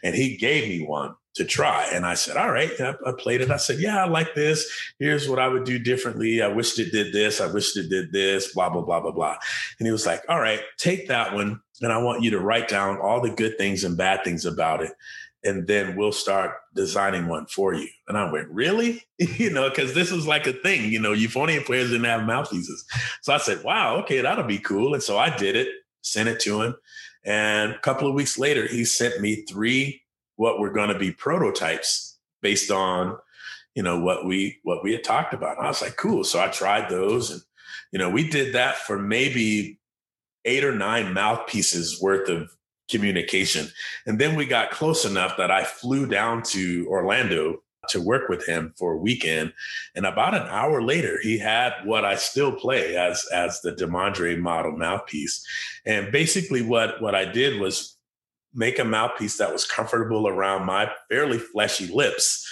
And 0.03 0.15
he 0.15 0.37
gave 0.37 0.67
me 0.67 0.85
one 0.85 1.13
to 1.35 1.45
try. 1.45 1.87
And 1.93 2.03
I 2.03 2.15
said, 2.15 2.35
All 2.35 2.51
right. 2.51 2.71
I, 2.79 2.95
I 3.05 3.11
played 3.17 3.41
it. 3.41 3.51
I 3.51 3.57
said, 3.57 3.79
Yeah, 3.79 4.03
I 4.03 4.07
like 4.07 4.33
this. 4.33 4.67
Here's 4.99 5.29
what 5.29 5.39
I 5.39 5.47
would 5.47 5.65
do 5.65 5.77
differently. 5.77 6.41
I 6.41 6.47
wished 6.47 6.79
it 6.79 6.91
did 6.91 7.13
this. 7.13 7.39
I 7.39 7.45
wished 7.45 7.77
it 7.77 7.89
did 7.89 8.11
this, 8.11 8.53
blah, 8.53 8.69
blah, 8.69 8.81
blah, 8.81 8.99
blah, 8.99 9.11
blah. 9.11 9.37
And 9.79 9.85
he 9.85 9.91
was 9.91 10.07
like, 10.07 10.23
All 10.27 10.41
right, 10.41 10.61
take 10.77 11.07
that 11.09 11.33
one. 11.33 11.61
And 11.81 11.91
I 11.91 11.97
want 11.97 12.23
you 12.23 12.31
to 12.31 12.39
write 12.39 12.67
down 12.67 12.97
all 12.97 13.21
the 13.21 13.29
good 13.29 13.57
things 13.57 13.83
and 13.83 13.97
bad 13.97 14.23
things 14.23 14.45
about 14.45 14.81
it 14.81 14.91
and 15.43 15.67
then 15.67 15.95
we'll 15.95 16.11
start 16.11 16.55
designing 16.75 17.27
one 17.27 17.45
for 17.45 17.73
you. 17.73 17.87
And 18.07 18.17
I 18.17 18.29
went, 18.31 18.49
really? 18.49 19.03
you 19.17 19.49
know, 19.49 19.69
because 19.69 19.93
this 19.93 20.11
is 20.11 20.27
like 20.27 20.47
a 20.47 20.53
thing, 20.53 20.91
you 20.91 20.99
know, 20.99 21.13
euphonium 21.13 21.65
players 21.65 21.89
didn't 21.89 22.05
have 22.05 22.25
mouthpieces. 22.25 22.85
So 23.21 23.33
I 23.33 23.37
said, 23.37 23.63
wow, 23.63 23.97
okay, 23.97 24.21
that'll 24.21 24.43
be 24.43 24.59
cool. 24.59 24.93
And 24.93 25.03
so 25.03 25.17
I 25.17 25.35
did 25.35 25.55
it, 25.55 25.69
sent 26.01 26.29
it 26.29 26.39
to 26.41 26.61
him. 26.61 26.75
And 27.23 27.71
a 27.71 27.79
couple 27.79 28.07
of 28.07 28.13
weeks 28.13 28.37
later, 28.37 28.67
he 28.67 28.83
sent 28.85 29.21
me 29.21 29.45
three 29.45 30.01
what 30.35 30.59
were 30.59 30.71
going 30.71 30.89
to 30.89 30.99
be 30.99 31.11
prototypes 31.11 32.17
based 32.41 32.71
on, 32.71 33.17
you 33.73 33.83
know, 33.83 33.99
what 33.99 34.25
we 34.25 34.59
what 34.63 34.83
we 34.83 34.91
had 34.91 35.03
talked 35.03 35.33
about. 35.33 35.57
And 35.57 35.65
I 35.65 35.69
was 35.69 35.81
like, 35.81 35.97
cool. 35.97 36.23
So 36.23 36.39
I 36.39 36.47
tried 36.47 36.89
those 36.89 37.31
and 37.31 37.41
you 37.91 37.99
know, 37.99 38.09
we 38.09 38.29
did 38.29 38.53
that 38.53 38.75
for 38.75 38.99
maybe 38.99 39.76
eight 40.47 40.63
or 40.63 40.73
nine 40.73 41.13
mouthpieces 41.13 42.01
worth 42.01 42.29
of 42.29 42.49
communication. 42.89 43.67
And 44.05 44.17
then 44.17 44.35
we 44.35 44.45
got 44.45 44.71
close 44.71 45.05
enough 45.05 45.37
that 45.37 45.51
I 45.51 45.63
flew 45.63 46.07
down 46.07 46.41
to 46.43 46.87
Orlando 46.89 47.61
to 47.89 48.01
work 48.01 48.27
with 48.27 48.45
him 48.45 48.73
for 48.77 48.93
a 48.93 48.97
weekend. 48.97 49.53
And 49.95 50.05
about 50.05 50.33
an 50.33 50.47
hour 50.47 50.81
later, 50.81 51.19
he 51.21 51.37
had 51.37 51.73
what 51.85 52.05
I 52.05 52.15
still 52.15 52.51
play 52.51 52.97
as 52.97 53.25
as 53.31 53.61
the 53.61 53.71
Demondre 53.73 54.39
model 54.39 54.75
mouthpiece. 54.75 55.45
And 55.85 56.11
basically 56.11 56.61
what 56.61 57.01
what 57.01 57.15
I 57.15 57.25
did 57.25 57.59
was 57.59 57.97
make 58.53 58.79
a 58.79 58.83
mouthpiece 58.83 59.37
that 59.37 59.53
was 59.53 59.65
comfortable 59.65 60.27
around 60.27 60.65
my 60.65 60.91
fairly 61.09 61.37
fleshy 61.37 61.87
lips, 61.87 62.45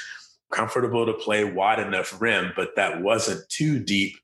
comfortable 0.51 1.05
to 1.05 1.13
play 1.13 1.43
wide 1.43 1.79
enough 1.79 2.21
rim, 2.21 2.53
but 2.55 2.75
that 2.75 3.01
wasn't 3.01 3.47
too 3.49 3.79
deep 3.79 4.15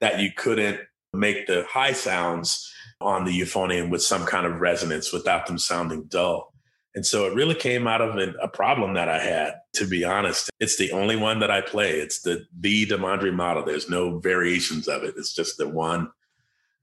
that 0.00 0.20
you 0.20 0.30
couldn't 0.36 0.80
make 1.12 1.46
the 1.46 1.64
high 1.68 1.92
sounds 1.92 2.72
on 3.00 3.24
the 3.24 3.40
euphonium 3.40 3.90
with 3.90 4.02
some 4.02 4.26
kind 4.26 4.46
of 4.46 4.60
resonance 4.60 5.12
without 5.12 5.46
them 5.46 5.58
sounding 5.58 6.04
dull. 6.04 6.52
And 6.94 7.06
so 7.06 7.26
it 7.26 7.34
really 7.34 7.54
came 7.54 7.86
out 7.86 8.00
of 8.00 8.16
an, 8.16 8.34
a 8.42 8.48
problem 8.48 8.94
that 8.94 9.08
I 9.08 9.18
had, 9.20 9.54
to 9.74 9.86
be 9.86 10.04
honest. 10.04 10.50
It's 10.58 10.78
the 10.78 10.90
only 10.90 11.14
one 11.14 11.38
that 11.40 11.50
I 11.50 11.60
play. 11.60 11.92
It's 12.00 12.22
the 12.22 12.46
the 12.58 12.86
Demondre 12.86 13.32
model. 13.32 13.64
There's 13.64 13.90
no 13.90 14.18
variations 14.18 14.88
of 14.88 15.04
it. 15.04 15.14
It's 15.16 15.32
just 15.32 15.58
the 15.58 15.68
one, 15.68 16.10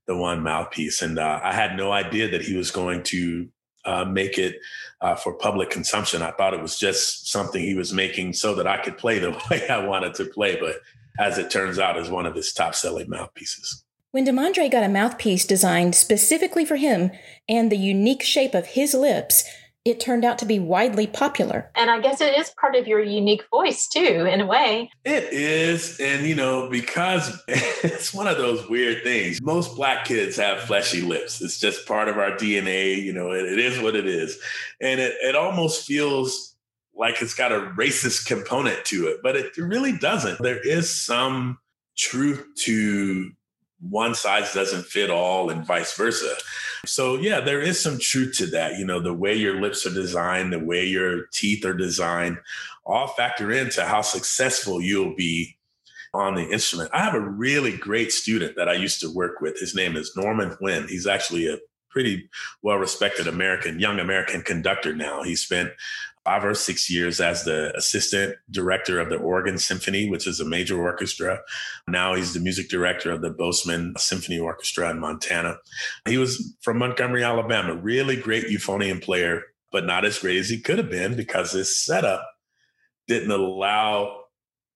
the 0.08 0.16
one 0.16 0.42
mouthpiece. 0.42 1.02
And 1.02 1.20
uh, 1.20 1.42
I 1.44 1.54
had 1.54 1.76
no 1.76 1.92
idea 1.92 2.30
that 2.32 2.44
he 2.44 2.56
was 2.56 2.72
going 2.72 3.04
to 3.04 3.50
uh, 3.84 4.06
make 4.06 4.38
it 4.38 4.58
uh, 5.02 5.16
for 5.16 5.34
public 5.34 5.70
consumption. 5.70 6.22
I 6.22 6.32
thought 6.32 6.54
it 6.54 6.62
was 6.62 6.80
just 6.80 7.30
something 7.30 7.62
he 7.62 7.76
was 7.76 7.92
making 7.92 8.34
so 8.34 8.56
that 8.56 8.68
I 8.68 8.78
could 8.78 8.98
play 8.98 9.20
the 9.20 9.32
way 9.52 9.68
I 9.68 9.86
wanted 9.86 10.14
to 10.16 10.26
play. 10.26 10.58
But 10.58 10.78
as 11.20 11.38
it 11.38 11.52
turns 11.52 11.78
out, 11.78 11.98
is 11.98 12.10
one 12.10 12.26
of 12.26 12.36
his 12.36 12.54
top 12.54 12.76
selling 12.76 13.10
mouthpieces. 13.10 13.85
When 14.16 14.26
Demondre 14.26 14.72
got 14.72 14.86
a 14.86 14.88
mouthpiece 14.88 15.44
designed 15.46 15.94
specifically 15.94 16.64
for 16.64 16.78
him 16.78 17.12
and 17.50 17.70
the 17.70 17.76
unique 17.76 18.24
shape 18.24 18.56
of 18.56 18.68
his 18.68 18.94
lips, 18.94 19.44
it 19.84 20.00
turned 20.00 20.24
out 20.24 20.40
to 20.40 20.46
be 20.46 20.58
widely 20.58 21.06
popular. 21.06 21.70
And 21.76 21.92
I 21.92 22.00
guess 22.00 22.22
it 22.22 22.34
is 22.40 22.50
part 22.52 22.78
of 22.78 22.88
your 22.88 23.04
unique 23.04 23.44
voice 23.52 23.90
too, 23.90 24.26
in 24.26 24.40
a 24.40 24.46
way. 24.46 24.90
It 25.04 25.34
is. 25.34 26.00
And, 26.00 26.26
you 26.26 26.34
know, 26.34 26.70
because 26.70 27.44
it's 27.50 28.14
one 28.14 28.28
of 28.28 28.38
those 28.38 28.70
weird 28.70 29.04
things. 29.04 29.42
Most 29.42 29.76
black 29.76 30.06
kids 30.06 30.38
have 30.38 30.62
fleshy 30.62 31.02
lips. 31.02 31.42
It's 31.42 31.60
just 31.60 31.86
part 31.86 32.08
of 32.08 32.18
our 32.18 32.32
DNA. 32.32 33.04
You 33.04 33.12
know, 33.12 33.34
it, 33.34 33.44
it 33.44 33.60
is 33.60 33.82
what 33.82 33.98
it 33.98 34.08
is. 34.08 34.40
And 34.80 35.02
it, 35.02 35.14
it 35.24 35.36
almost 35.36 35.86
feels 35.86 36.56
like 36.94 37.22
it's 37.22 37.36
got 37.36 37.52
a 37.52 37.70
racist 37.76 38.28
component 38.28 38.86
to 38.86 39.08
it, 39.08 39.18
but 39.22 39.36
it 39.36 39.58
really 39.58 39.98
doesn't. 39.98 40.42
There 40.42 40.66
is 40.66 40.90
some 40.90 41.58
truth 41.98 42.46
to 42.60 43.30
one 43.82 44.16
size 44.16 44.54
doesn't 44.54 44.86
fit 44.86 45.10
all 45.10 45.50
and 45.50 45.66
vice 45.66 45.96
versa. 45.96 46.36
So 46.86 47.18
yeah, 47.18 47.40
there 47.40 47.62
is 47.62 47.80
some 47.80 48.00
truth 48.00 48.38
to 48.38 48.48
that. 48.48 48.78
You 48.78 48.86
know, 48.86 49.00
the 49.00 49.14
way 49.14 49.36
your 49.36 49.60
lips 49.60 49.86
are 49.86 49.94
designed, 49.94 50.54
the 50.54 50.60
way 50.60 50.86
your 50.86 51.26
teeth 51.34 51.66
are 51.66 51.74
designed, 51.74 52.38
all 52.86 53.08
factor 53.08 53.52
into 53.52 53.84
how 53.84 54.02
successful 54.02 54.82
you'll 54.82 55.16
be 55.16 55.58
on 56.14 56.36
the 56.36 56.50
instrument. 56.50 56.90
I 56.94 57.04
have 57.04 57.16
a 57.16 57.20
really 57.20 57.76
great 57.76 58.12
student 58.12 58.56
that 58.56 58.70
I 58.70 58.74
used 58.74 59.02
to 59.02 59.14
work 59.14 59.42
with. 59.42 59.60
His 59.60 59.76
name 59.76 59.98
is 59.98 60.16
Norman 60.16 60.52
Huynh. 60.62 60.88
He's 60.88 61.08
actually 61.08 61.48
a 61.48 61.58
pretty 61.90 62.30
well 62.62 62.78
respected 62.78 63.28
American, 63.28 63.80
young 63.80 64.00
American 64.00 64.42
conductor 64.42 64.96
now. 64.96 65.24
He 65.24 65.36
spent 65.36 65.72
five 66.26 66.44
or 66.44 66.56
six 66.56 66.90
years 66.90 67.22
as 67.22 67.44
the 67.44 67.72
assistant 67.78 68.36
director 68.50 69.00
of 69.00 69.10
the 69.10 69.16
Oregon 69.16 69.60
Symphony, 69.60 70.10
which 70.10 70.26
is 70.26 70.40
a 70.40 70.46
major 70.46 70.82
orchestra. 70.82 71.40
Now 71.88 72.16
he's 72.16 72.34
the 72.34 72.40
music 72.40 72.68
director 72.68 73.12
of 73.12 73.22
the 73.22 73.30
Bozeman 73.30 73.94
Symphony 73.98 74.40
Orchestra 74.40 74.90
in 74.90 75.00
Montana. 75.00 75.58
He 76.08 76.18
was 76.18 76.56
from 76.62 76.80
Montgomery, 76.80 77.24
Alabama, 77.24 77.76
really 77.76 78.16
great 78.16 78.48
euphonium 78.48 79.02
player, 79.02 79.44
but 79.72 79.86
not 79.86 80.04
as 80.04 80.18
great 80.18 80.38
as 80.38 80.50
he 80.50 80.60
could 80.60 80.80
have 80.80 80.90
been 80.90 81.16
because 81.16 81.52
his 81.52 81.78
setup 81.78 82.28
didn't 83.08 83.32
allow 83.32 84.24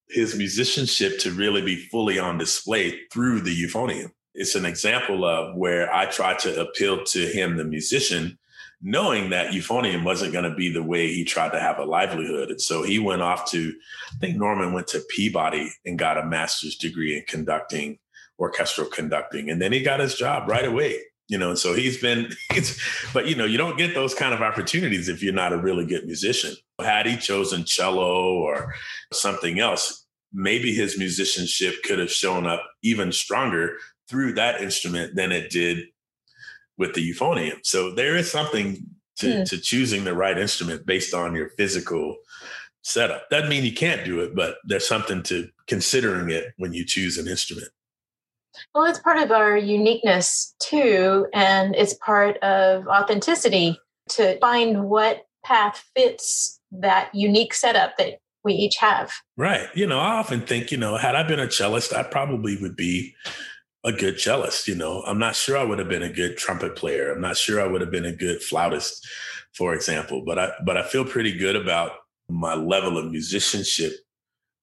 his 0.10 0.36
musicianship 0.36 1.20
to 1.20 1.32
really 1.32 1.64
be 1.64 1.88
fully 1.88 2.20
on 2.20 2.38
display 2.38 3.00
through 3.12 3.42
the 3.42 3.56
euphonium. 3.56 4.12
It's 4.36 4.56
an 4.56 4.66
example 4.66 5.26
of 5.26 5.56
where 5.56 5.92
I 5.94 6.06
tried 6.06 6.40
to 6.40 6.62
appeal 6.62 7.04
to 7.06 7.26
him, 7.26 7.58
the 7.58 7.64
musician, 7.64 8.38
knowing 8.82 9.30
that 9.32 9.52
euphonium 9.52 10.04
wasn't 10.04 10.32
going 10.32 10.50
to 10.50 10.56
be 10.56 10.72
the 10.72 10.84
way 10.84 11.08
he 11.08 11.26
tried 11.26 11.52
to 11.52 11.60
have 11.60 11.80
a 11.80 11.86
livelihood. 11.86 12.50
And 12.50 12.62
so 12.62 12.84
he 12.84 12.98
went 12.98 13.22
off 13.22 13.50
to, 13.52 13.74
I 14.14 14.18
think 14.20 14.38
Norman 14.38 14.74
went 14.74 14.88
to 14.88 15.02
Peabody 15.10 15.70
and 15.86 16.00
got 16.00 16.18
a 16.18 16.26
master's 16.26 16.78
degree 16.78 17.18
in 17.18 17.24
conducting, 17.28 18.00
orchestral 18.38 18.88
conducting. 18.88 19.50
And 19.50 19.62
then 19.62 19.74
he 19.74 19.82
got 19.82 20.00
his 20.00 20.16
job 20.16 20.50
right 20.50 20.66
away. 20.66 21.00
You 21.28 21.38
know, 21.38 21.50
and 21.50 21.60
so 21.60 21.76
he's 21.76 22.02
been, 22.02 22.32
but 23.14 23.28
you 23.28 23.36
know, 23.36 23.46
you 23.46 23.58
don't 23.58 23.78
get 23.78 23.94
those 23.94 24.16
kind 24.16 24.34
of 24.34 24.42
opportunities 24.42 25.10
if 25.10 25.22
you're 25.22 25.34
not 25.34 25.54
a 25.54 25.58
really 25.58 25.86
good 25.86 26.06
musician. 26.06 26.56
Had 26.82 27.06
he 27.06 27.18
chosen 27.18 27.66
cello 27.66 28.34
or 28.34 28.74
something 29.14 29.60
else, 29.60 30.08
maybe 30.34 30.74
his 30.74 30.98
musicianship 30.98 31.76
could 31.84 32.00
have 32.00 32.12
shown 32.12 32.48
up 32.48 32.64
even 32.82 33.12
stronger 33.12 33.78
through 34.10 34.34
that 34.34 34.62
instrument 34.62 35.16
than 35.16 35.32
it 35.32 35.52
did 35.52 35.86
with 36.80 36.96
the 36.96 37.08
euphonium. 37.08 37.60
So 37.64 37.92
there 37.92 38.16
is 38.16 38.32
something 38.32 38.84
to, 39.18 39.30
yeah. 39.30 39.38
Hmm. 39.40 39.44
to 39.44 39.60
choosing 39.60 40.06
the 40.06 40.16
right 40.16 40.38
instrument 40.38 40.86
based 40.86 41.14
on 41.14 41.36
your 41.36 41.50
physical 41.50 42.16
setup. 42.82 43.30
Doesn't 43.30 43.50
mean 43.50 43.66
you 43.66 43.74
can't 43.74 44.06
do 44.06 44.22
it, 44.22 44.34
but 44.34 44.56
there's 44.64 44.88
something 44.88 45.22
to 45.24 45.50
considering 45.68 46.32
it 46.32 46.54
when 46.58 46.74
you 46.74 46.86
choose 46.86 47.18
an 47.18 47.28
instrument. 47.28 47.68
Well, 48.74 48.86
it's 48.86 49.00
part 49.00 49.20
of 49.20 49.32
our 49.32 49.58
uniqueness 49.58 50.56
too, 50.60 51.28
and 51.34 51.76
it's 51.76 51.94
part 51.96 52.38
of 52.38 52.88
authenticity 52.88 53.80
to 54.10 54.40
find 54.40 54.86
what 54.86 55.26
path 55.44 55.86
fits 55.96 56.60
that 56.72 57.14
unique 57.14 57.54
setup 57.54 57.98
that 57.98 58.20
we 58.44 58.54
each 58.54 58.78
have. 58.78 59.12
Right. 59.38 59.68
You 59.76 59.86
know, 59.86 60.00
I 60.00 60.14
often 60.14 60.42
think, 60.42 60.72
you 60.72 60.78
know, 60.78 60.98
had 60.98 61.16
I 61.16 61.24
been 61.24 61.40
a 61.40 61.48
cellist, 61.48 61.94
I 61.94 62.04
probably 62.04 62.58
would 62.62 62.76
be 62.76 63.16
a 63.84 63.92
good 63.92 64.20
cellist. 64.20 64.68
You 64.68 64.76
know, 64.76 65.04
I'm 65.06 65.20
not 65.20 65.36
sure 65.36 65.58
I 65.58 65.64
would 65.64 65.80
have 65.80 65.90
been 65.90 66.04
a 66.04 66.12
good 66.12 66.38
trumpet 66.38 66.76
player. 66.76 67.12
I'm 67.12 67.22
not 67.22 67.38
sure 67.38 67.62
I 67.62 67.68
would 67.68 67.82
have 67.82 67.92
been 67.92 68.06
a 68.06 68.16
good 68.16 68.42
flautist, 68.42 69.08
for 69.54 69.74
example. 69.74 70.24
But 70.26 70.40
I 70.40 70.52
but 70.66 70.78
I 70.78 70.84
feel 70.84 71.06
pretty 71.06 71.38
good 71.38 71.56
about 71.56 71.92
my 72.30 72.54
level 72.54 72.98
of 72.98 73.12
musicianship 73.12 73.94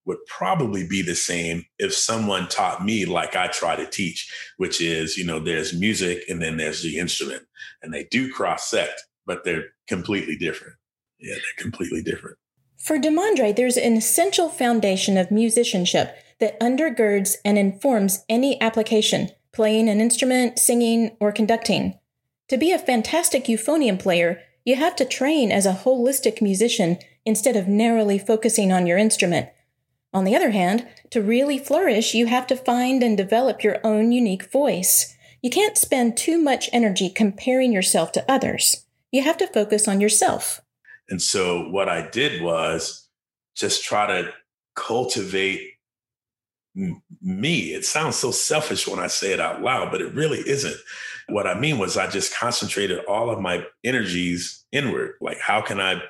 would 0.06 0.18
probably 0.28 0.86
be 0.86 1.02
the 1.02 1.16
same 1.16 1.64
if 1.78 1.92
someone 1.92 2.48
taught 2.48 2.84
me 2.84 3.04
like 3.04 3.34
I 3.34 3.48
try 3.48 3.74
to 3.74 3.86
teach, 3.86 4.32
which 4.56 4.80
is, 4.80 5.16
you 5.16 5.26
know, 5.26 5.40
there's 5.40 5.74
music 5.74 6.22
and 6.28 6.40
then 6.40 6.56
there's 6.56 6.82
the 6.82 6.98
instrument. 6.98 7.42
And 7.82 7.92
they 7.92 8.04
do 8.04 8.32
cross 8.32 8.70
sect, 8.70 9.02
but 9.26 9.44
they're 9.44 9.64
completely 9.88 10.36
different. 10.36 10.74
Yeah, 11.18 11.34
they're 11.34 11.64
completely 11.64 12.02
different. 12.02 12.36
For 12.78 12.98
Demondre, 12.98 13.56
there's 13.56 13.76
an 13.76 13.96
essential 13.96 14.48
foundation 14.48 15.16
of 15.16 15.32
musicianship 15.32 16.16
that 16.40 16.58
undergirds 16.60 17.34
and 17.44 17.58
informs 17.58 18.24
any 18.28 18.60
application, 18.60 19.30
playing 19.52 19.88
an 19.88 20.00
instrument, 20.00 20.58
singing, 20.58 21.16
or 21.20 21.32
conducting. 21.32 21.98
To 22.48 22.56
be 22.56 22.72
a 22.72 22.78
fantastic 22.78 23.44
euphonium 23.44 23.98
player, 23.98 24.40
you 24.64 24.76
have 24.76 24.96
to 24.96 25.04
train 25.04 25.50
as 25.50 25.66
a 25.66 25.80
holistic 25.84 26.42
musician 26.42 26.98
instead 27.24 27.56
of 27.56 27.68
narrowly 27.68 28.18
focusing 28.18 28.72
on 28.72 28.86
your 28.86 28.98
instrument. 28.98 29.48
On 30.12 30.24
the 30.24 30.36
other 30.36 30.50
hand, 30.50 30.86
to 31.10 31.20
really 31.20 31.58
flourish, 31.58 32.14
you 32.14 32.26
have 32.26 32.46
to 32.46 32.56
find 32.56 33.02
and 33.02 33.16
develop 33.16 33.62
your 33.62 33.78
own 33.84 34.12
unique 34.12 34.50
voice. 34.50 35.14
You 35.42 35.50
can't 35.50 35.76
spend 35.76 36.16
too 36.16 36.38
much 36.38 36.70
energy 36.72 37.10
comparing 37.10 37.72
yourself 37.72 38.12
to 38.12 38.24
others. 38.30 38.86
You 39.12 39.22
have 39.22 39.36
to 39.38 39.46
focus 39.46 39.86
on 39.86 40.00
yourself. 40.00 40.60
And 41.08 41.22
so, 41.22 41.68
what 41.68 41.88
I 41.88 42.08
did 42.08 42.42
was 42.42 43.08
just 43.54 43.84
try 43.84 44.06
to 44.06 44.32
cultivate 44.74 45.60
me. 47.22 47.74
It 47.74 47.84
sounds 47.84 48.16
so 48.16 48.30
selfish 48.30 48.86
when 48.86 48.98
I 48.98 49.06
say 49.06 49.32
it 49.32 49.40
out 49.40 49.62
loud, 49.62 49.90
but 49.90 50.02
it 50.02 50.14
really 50.14 50.40
isn't. 50.40 50.76
What 51.28 51.46
I 51.46 51.58
mean 51.58 51.78
was, 51.78 51.96
I 51.96 52.08
just 52.08 52.36
concentrated 52.36 53.04
all 53.06 53.30
of 53.30 53.40
my 53.40 53.64
energies 53.82 54.64
inward. 54.70 55.14
Like, 55.20 55.40
how 55.40 55.60
can 55.60 55.80
I 55.80 56.02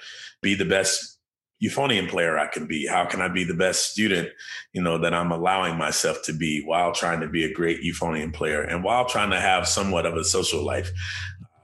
be 0.42 0.54
the 0.54 0.64
best 0.64 1.18
euphonium 1.62 2.08
player 2.08 2.38
I 2.38 2.48
can 2.48 2.66
be? 2.66 2.86
How 2.86 3.06
can 3.06 3.22
I 3.22 3.28
be 3.28 3.44
the 3.44 3.54
best 3.54 3.90
student, 3.92 4.28
you 4.72 4.82
know, 4.82 4.98
that 4.98 5.14
I'm 5.14 5.32
allowing 5.32 5.78
myself 5.78 6.18
to 6.24 6.32
be 6.32 6.62
while 6.64 6.92
trying 6.92 7.20
to 7.20 7.28
be 7.28 7.44
a 7.44 7.52
great 7.52 7.82
euphonium 7.82 8.34
player 8.34 8.60
and 8.60 8.84
while 8.84 9.06
trying 9.06 9.30
to 9.30 9.40
have 9.40 9.66
somewhat 9.66 10.04
of 10.04 10.16
a 10.16 10.24
social 10.24 10.62
life, 10.62 10.90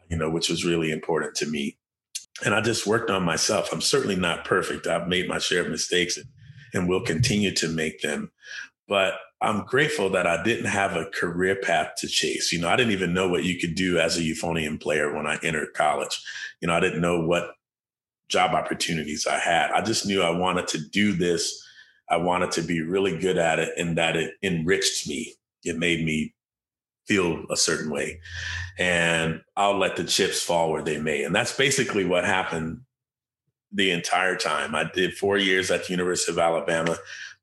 you 0.08 0.16
know, 0.16 0.30
which 0.30 0.48
was 0.48 0.64
really 0.64 0.90
important 0.90 1.34
to 1.36 1.46
me. 1.46 1.76
And 2.44 2.54
I 2.54 2.60
just 2.62 2.86
worked 2.86 3.10
on 3.10 3.22
myself. 3.22 3.70
I'm 3.72 3.82
certainly 3.82 4.16
not 4.16 4.46
perfect. 4.46 4.86
I've 4.86 5.08
made 5.08 5.28
my 5.28 5.38
share 5.38 5.62
of 5.62 5.70
mistakes 5.70 6.16
and, 6.16 6.26
and 6.72 6.88
will 6.88 7.02
continue 7.02 7.52
to 7.56 7.68
make 7.68 8.00
them. 8.00 8.32
But 8.92 9.14
I'm 9.40 9.64
grateful 9.64 10.11
that 10.11 10.26
I 10.26 10.42
didn't 10.42 10.66
have 10.66 10.96
a 10.96 11.07
career 11.07 11.57
path 11.57 11.94
to 11.96 12.07
chase. 12.07 12.52
You 12.52 12.61
know, 12.61 12.68
I 12.68 12.76
didn't 12.76 12.92
even 12.92 13.14
know 13.14 13.26
what 13.26 13.42
you 13.42 13.59
could 13.59 13.74
do 13.74 13.98
as 13.98 14.18
a 14.18 14.20
euphonium 14.20 14.78
player 14.78 15.16
when 15.16 15.26
I 15.26 15.38
entered 15.42 15.72
college. 15.72 16.22
You 16.61 16.68
know, 16.68 16.74
I 16.74 16.81
didn't 16.81 17.00
know 17.00 17.18
what 17.24 17.52
job 18.28 18.50
opportunities 18.50 19.26
I 19.26 19.38
had. 19.38 19.70
I 19.70 19.81
just 19.81 20.05
knew 20.05 20.20
I 20.20 20.37
wanted 20.37 20.68
to 20.68 20.78
do 20.78 21.14
this. 21.14 21.66
I 22.11 22.18
wanted 22.18 22.50
to 22.50 22.61
be 22.61 22.83
really 22.83 23.18
good 23.18 23.38
at 23.38 23.59
it 23.59 23.70
and 23.78 23.96
that 23.96 24.14
it 24.14 24.35
enriched 24.42 25.09
me. 25.09 25.37
It 25.64 25.78
made 25.78 26.05
me 26.05 26.35
feel 27.07 27.46
a 27.50 27.57
certain 27.57 27.90
way. 27.90 28.20
And 28.78 29.40
I'll 29.57 29.78
let 29.78 29.96
the 29.96 30.05
chips 30.05 30.42
fall 30.42 30.70
where 30.70 30.83
they 30.83 31.00
may. 31.00 31.24
And 31.24 31.35
that's 31.35 31.57
basically 31.57 32.05
what 32.05 32.26
happened 32.26 32.83
the 33.72 33.90
entire 33.90 34.37
time. 34.37 34.74
I 34.74 34.85
did 34.85 35.16
four 35.16 35.38
years 35.38 35.70
at 35.70 35.87
the 35.87 35.92
University 35.94 36.31
of 36.31 36.38
Alabama. 36.38 36.98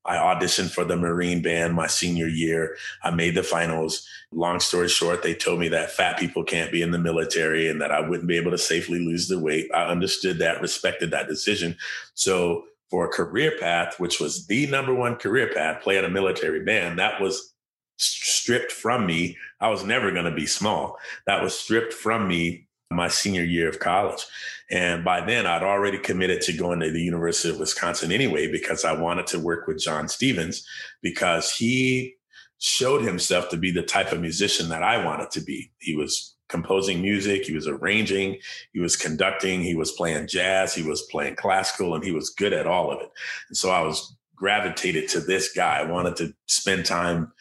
I 0.05 0.15
auditioned 0.15 0.71
for 0.71 0.83
the 0.83 0.95
Marine 0.95 1.41
Band 1.41 1.73
my 1.73 1.87
senior 1.87 2.27
year. 2.27 2.77
I 3.03 3.11
made 3.11 3.35
the 3.35 3.43
finals. 3.43 4.07
Long 4.31 4.59
story 4.59 4.87
short, 4.87 5.23
they 5.23 5.33
told 5.33 5.59
me 5.59 5.67
that 5.69 5.91
fat 5.91 6.17
people 6.17 6.43
can't 6.43 6.71
be 6.71 6.81
in 6.81 6.91
the 6.91 6.97
military 6.97 7.69
and 7.69 7.81
that 7.81 7.91
I 7.91 7.99
wouldn't 7.99 8.27
be 8.27 8.37
able 8.37 8.51
to 8.51 8.57
safely 8.57 8.99
lose 8.99 9.27
the 9.27 9.39
weight. 9.39 9.69
I 9.73 9.85
understood 9.85 10.39
that, 10.39 10.61
respected 10.61 11.11
that 11.11 11.27
decision. 11.27 11.77
So, 12.13 12.65
for 12.89 13.05
a 13.05 13.09
career 13.09 13.53
path, 13.59 13.99
which 13.99 14.19
was 14.19 14.47
the 14.47 14.65
number 14.65 14.95
one 14.95 15.15
career 15.15 15.51
path, 15.53 15.83
play 15.83 15.97
in 15.97 16.05
a 16.05 16.09
military 16.09 16.63
band, 16.63 16.97
that 16.97 17.21
was 17.21 17.53
stripped 17.97 18.71
from 18.71 19.05
me. 19.05 19.37
I 19.61 19.69
was 19.69 19.83
never 19.83 20.11
going 20.11 20.25
to 20.25 20.31
be 20.31 20.47
small. 20.47 20.97
That 21.27 21.43
was 21.43 21.53
stripped 21.53 21.93
from 21.93 22.27
me 22.27 22.67
my 22.91 23.07
senior 23.07 23.43
year 23.43 23.69
of 23.69 23.79
college. 23.79 24.25
And 24.71 25.03
by 25.03 25.25
then, 25.25 25.45
I'd 25.45 25.63
already 25.63 25.99
committed 25.99 26.41
to 26.41 26.53
going 26.53 26.79
to 26.79 26.91
the 26.91 27.01
University 27.01 27.49
of 27.49 27.59
Wisconsin 27.59 28.11
anyway, 28.11 28.51
because 28.51 28.83
I 28.83 28.93
wanted 28.93 29.27
to 29.27 29.39
work 29.39 29.67
with 29.67 29.79
John 29.79 30.07
Stevens, 30.07 30.65
because 31.01 31.51
he 31.53 32.15
showed 32.59 33.03
himself 33.03 33.49
to 33.49 33.57
be 33.57 33.71
the 33.71 33.83
type 33.83 34.11
of 34.11 34.19
musician 34.19 34.69
that 34.69 34.83
I 34.83 35.03
wanted 35.03 35.31
to 35.31 35.41
be. 35.41 35.71
He 35.79 35.95
was 35.95 36.35
composing 36.49 37.01
music, 37.01 37.45
he 37.45 37.53
was 37.53 37.67
arranging, 37.67 38.37
he 38.73 38.79
was 38.79 38.95
conducting, 38.95 39.61
he 39.61 39.75
was 39.75 39.91
playing 39.91 40.27
jazz, 40.27 40.73
he 40.73 40.81
was 40.81 41.03
playing 41.11 41.35
classical, 41.35 41.93
and 41.93 42.03
he 42.03 42.11
was 42.11 42.31
good 42.31 42.53
at 42.53 42.65
all 42.65 42.91
of 42.91 42.99
it. 43.01 43.09
And 43.49 43.57
so 43.57 43.69
I 43.69 43.81
was 43.81 44.15
gravitated 44.39 45.09
to 45.09 45.19
this 45.19 45.51
guy. 45.53 45.79
I 45.79 45.91
wanted 45.91 46.15
to 46.17 46.33
spend 46.47 46.85
time 46.85 47.33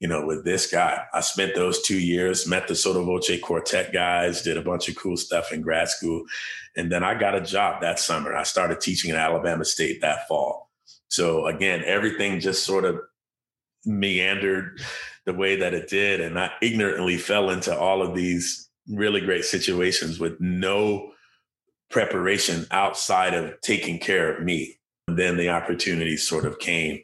you 0.00 0.08
know, 0.08 0.26
with 0.26 0.44
this 0.44 0.70
guy. 0.70 1.04
I 1.14 1.20
spent 1.20 1.54
those 1.54 1.80
two 1.80 1.98
years, 1.98 2.46
met 2.46 2.68
the 2.68 2.74
Sotto 2.74 3.04
Voce 3.04 3.40
Quartet 3.40 3.92
guys, 3.92 4.42
did 4.42 4.56
a 4.56 4.62
bunch 4.62 4.88
of 4.88 4.96
cool 4.96 5.16
stuff 5.16 5.52
in 5.52 5.62
grad 5.62 5.88
school. 5.88 6.24
And 6.76 6.92
then 6.92 7.02
I 7.02 7.18
got 7.18 7.34
a 7.34 7.40
job 7.40 7.80
that 7.80 7.98
summer. 7.98 8.36
I 8.36 8.42
started 8.42 8.80
teaching 8.80 9.10
at 9.10 9.16
Alabama 9.16 9.64
State 9.64 10.02
that 10.02 10.28
fall. 10.28 10.70
So 11.08 11.46
again, 11.46 11.82
everything 11.86 12.40
just 12.40 12.64
sort 12.64 12.84
of 12.84 13.00
meandered 13.86 14.80
the 15.24 15.32
way 15.32 15.56
that 15.56 15.72
it 15.72 15.88
did. 15.88 16.20
And 16.20 16.38
I 16.38 16.50
ignorantly 16.60 17.16
fell 17.16 17.48
into 17.48 17.76
all 17.76 18.02
of 18.02 18.14
these 18.14 18.68
really 18.88 19.20
great 19.20 19.44
situations 19.44 20.20
with 20.20 20.38
no 20.40 21.12
preparation 21.90 22.66
outside 22.70 23.32
of 23.32 23.58
taking 23.62 23.98
care 23.98 24.34
of 24.34 24.44
me 24.44 24.76
then 25.06 25.36
the 25.36 25.48
opportunity 25.48 26.16
sort 26.16 26.44
of 26.44 26.58
came. 26.58 27.00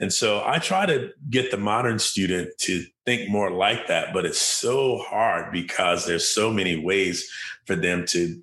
And 0.00 0.12
so 0.12 0.42
I 0.44 0.58
try 0.58 0.84
to 0.86 1.10
get 1.30 1.50
the 1.50 1.56
modern 1.56 1.98
student 1.98 2.50
to 2.58 2.84
think 3.06 3.30
more 3.30 3.50
like 3.50 3.86
that, 3.86 4.12
but 4.12 4.26
it's 4.26 4.40
so 4.40 4.98
hard 4.98 5.50
because 5.50 6.06
there's 6.06 6.28
so 6.28 6.50
many 6.50 6.76
ways 6.76 7.28
for 7.64 7.74
them 7.74 8.04
to 8.08 8.42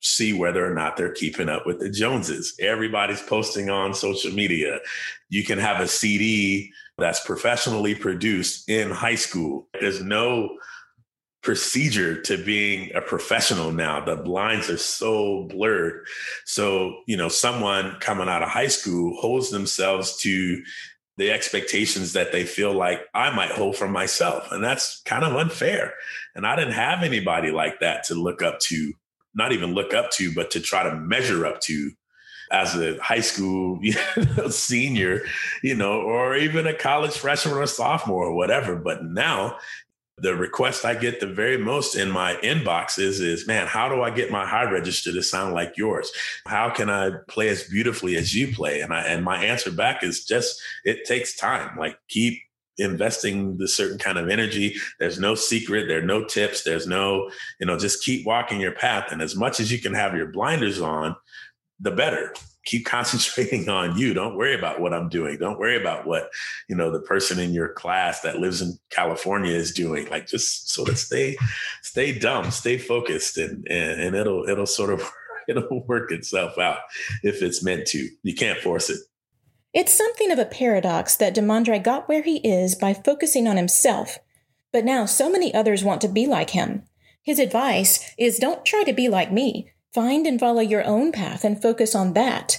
see 0.00 0.32
whether 0.32 0.64
or 0.64 0.74
not 0.74 0.96
they're 0.96 1.12
keeping 1.12 1.48
up 1.48 1.66
with 1.66 1.80
the 1.80 1.90
Joneses. 1.90 2.54
Everybody's 2.60 3.22
posting 3.22 3.68
on 3.68 3.94
social 3.94 4.30
media. 4.32 4.78
You 5.28 5.42
can 5.42 5.58
have 5.58 5.80
a 5.80 5.88
CD 5.88 6.70
that's 6.98 7.24
professionally 7.24 7.96
produced 7.96 8.68
in 8.68 8.90
high 8.90 9.16
school. 9.16 9.66
There's 9.80 10.02
no 10.02 10.56
procedure 11.46 12.20
to 12.20 12.36
being 12.36 12.90
a 12.96 13.00
professional 13.00 13.70
now. 13.70 14.04
The 14.04 14.16
lines 14.16 14.68
are 14.68 14.76
so 14.76 15.44
blurred. 15.44 16.04
So, 16.44 17.02
you 17.06 17.16
know, 17.16 17.28
someone 17.28 17.96
coming 18.00 18.28
out 18.28 18.42
of 18.42 18.48
high 18.48 18.66
school 18.66 19.16
holds 19.20 19.50
themselves 19.50 20.16
to 20.22 20.60
the 21.18 21.30
expectations 21.30 22.14
that 22.14 22.32
they 22.32 22.44
feel 22.44 22.72
like 22.72 23.02
I 23.14 23.30
might 23.30 23.52
hold 23.52 23.76
for 23.76 23.86
myself. 23.86 24.50
And 24.50 24.62
that's 24.62 25.00
kind 25.02 25.22
of 25.22 25.36
unfair. 25.36 25.94
And 26.34 26.44
I 26.44 26.56
didn't 26.56 26.74
have 26.74 27.04
anybody 27.04 27.52
like 27.52 27.78
that 27.78 28.02
to 28.08 28.14
look 28.14 28.42
up 28.42 28.58
to 28.62 28.92
not 29.32 29.52
even 29.52 29.72
look 29.72 29.94
up 29.94 30.10
to, 30.12 30.34
but 30.34 30.50
to 30.50 30.60
try 30.60 30.82
to 30.82 30.96
measure 30.96 31.46
up 31.46 31.60
to 31.60 31.92
as 32.50 32.74
a 32.74 32.98
high 32.98 33.20
school 33.20 33.78
you 33.82 33.94
know, 34.36 34.48
senior, 34.48 35.22
you 35.62 35.76
know, 35.76 36.00
or 36.00 36.36
even 36.36 36.66
a 36.66 36.74
college 36.74 37.16
freshman 37.16 37.54
or 37.54 37.66
sophomore 37.68 38.26
or 38.26 38.34
whatever. 38.34 38.74
But 38.74 39.04
now 39.04 39.58
the 40.18 40.34
request 40.34 40.84
I 40.84 40.94
get 40.94 41.20
the 41.20 41.26
very 41.26 41.58
most 41.58 41.94
in 41.94 42.10
my 42.10 42.36
inbox 42.36 42.98
is, 42.98 43.20
is 43.20 43.46
man, 43.46 43.66
how 43.66 43.88
do 43.88 44.02
I 44.02 44.10
get 44.10 44.30
my 44.30 44.46
high 44.46 44.70
register 44.70 45.12
to 45.12 45.22
sound 45.22 45.54
like 45.54 45.76
yours? 45.76 46.10
How 46.46 46.70
can 46.70 46.88
I 46.88 47.10
play 47.28 47.48
as 47.48 47.64
beautifully 47.64 48.16
as 48.16 48.34
you 48.34 48.54
play? 48.54 48.80
And 48.80 48.94
I 48.94 49.02
and 49.02 49.24
my 49.24 49.44
answer 49.44 49.70
back 49.70 50.02
is 50.02 50.24
just 50.24 50.60
it 50.84 51.04
takes 51.04 51.36
time. 51.36 51.78
Like 51.78 51.98
keep 52.08 52.40
investing 52.78 53.56
the 53.58 53.68
certain 53.68 53.98
kind 53.98 54.18
of 54.18 54.28
energy. 54.28 54.76
There's 54.98 55.18
no 55.18 55.34
secret, 55.34 55.86
there 55.88 55.98
are 55.98 56.06
no 56.06 56.24
tips, 56.24 56.62
there's 56.64 56.86
no, 56.86 57.30
you 57.60 57.66
know, 57.66 57.78
just 57.78 58.02
keep 58.02 58.26
walking 58.26 58.60
your 58.60 58.72
path. 58.72 59.12
And 59.12 59.22
as 59.22 59.36
much 59.36 59.60
as 59.60 59.72
you 59.72 59.78
can 59.78 59.94
have 59.94 60.14
your 60.14 60.26
blinders 60.26 60.80
on, 60.80 61.16
the 61.80 61.90
better 61.90 62.34
keep 62.66 62.84
concentrating 62.86 63.68
on 63.70 63.96
you. 63.96 64.12
Don't 64.12 64.36
worry 64.36 64.54
about 64.54 64.80
what 64.80 64.92
I'm 64.92 65.08
doing. 65.08 65.38
Don't 65.38 65.58
worry 65.58 65.80
about 65.80 66.06
what, 66.06 66.30
you 66.68 66.76
know, 66.76 66.90
the 66.90 67.00
person 67.00 67.38
in 67.38 67.54
your 67.54 67.72
class 67.72 68.20
that 68.20 68.40
lives 68.40 68.60
in 68.60 68.78
California 68.90 69.54
is 69.54 69.72
doing. 69.72 70.08
Like 70.10 70.26
just 70.26 70.68
sort 70.70 70.90
of 70.90 70.98
stay, 70.98 71.38
stay 71.82 72.18
dumb, 72.18 72.50
stay 72.50 72.76
focused 72.76 73.38
and, 73.38 73.66
and, 73.68 74.00
and 74.00 74.16
it'll, 74.16 74.46
it'll 74.48 74.66
sort 74.66 74.92
of, 74.92 75.10
it'll 75.48 75.84
work 75.86 76.12
itself 76.12 76.58
out 76.58 76.80
if 77.22 77.42
it's 77.42 77.62
meant 77.62 77.86
to. 77.86 78.08
You 78.22 78.34
can't 78.34 78.58
force 78.58 78.90
it. 78.90 78.98
It's 79.72 79.92
something 79.92 80.30
of 80.30 80.38
a 80.38 80.46
paradox 80.46 81.16
that 81.16 81.34
Demondre 81.34 81.82
got 81.82 82.08
where 82.08 82.22
he 82.22 82.38
is 82.38 82.74
by 82.74 82.94
focusing 82.94 83.46
on 83.46 83.58
himself, 83.58 84.18
but 84.72 84.86
now 84.86 85.04
so 85.04 85.30
many 85.30 85.52
others 85.52 85.84
want 85.84 86.00
to 86.00 86.08
be 86.08 86.26
like 86.26 86.50
him. 86.50 86.84
His 87.22 87.38
advice 87.38 88.14
is 88.16 88.38
don't 88.38 88.64
try 88.64 88.84
to 88.84 88.92
be 88.92 89.08
like 89.08 89.30
me. 89.30 89.72
Find 89.92 90.26
and 90.26 90.38
follow 90.38 90.60
your 90.60 90.84
own 90.84 91.12
path 91.12 91.44
and 91.44 91.60
focus 91.60 91.94
on 91.94 92.12
that. 92.12 92.58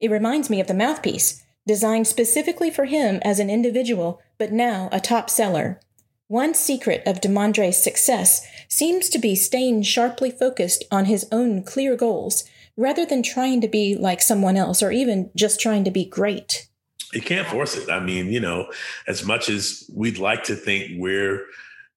It 0.00 0.10
reminds 0.10 0.48
me 0.48 0.60
of 0.60 0.66
the 0.66 0.74
mouthpiece, 0.74 1.42
designed 1.66 2.06
specifically 2.06 2.70
for 2.70 2.86
him 2.86 3.20
as 3.22 3.38
an 3.38 3.50
individual, 3.50 4.20
but 4.38 4.52
now 4.52 4.88
a 4.90 5.00
top 5.00 5.28
seller. 5.28 5.80
One 6.26 6.54
secret 6.54 7.02
of 7.06 7.20
Demondre's 7.20 7.76
success 7.76 8.46
seems 8.68 9.08
to 9.10 9.18
be 9.18 9.34
staying 9.34 9.82
sharply 9.82 10.30
focused 10.30 10.84
on 10.90 11.06
his 11.06 11.26
own 11.32 11.64
clear 11.64 11.96
goals 11.96 12.44
rather 12.76 13.04
than 13.04 13.22
trying 13.22 13.60
to 13.60 13.68
be 13.68 13.96
like 13.96 14.22
someone 14.22 14.56
else 14.56 14.82
or 14.82 14.90
even 14.90 15.30
just 15.34 15.60
trying 15.60 15.84
to 15.84 15.90
be 15.90 16.04
great. 16.04 16.68
You 17.12 17.20
can't 17.20 17.48
force 17.48 17.76
it. 17.76 17.90
I 17.90 17.98
mean, 17.98 18.28
you 18.28 18.40
know, 18.40 18.70
as 19.08 19.24
much 19.24 19.48
as 19.48 19.90
we'd 19.92 20.18
like 20.18 20.44
to 20.44 20.54
think 20.54 20.92
we're 20.96 21.44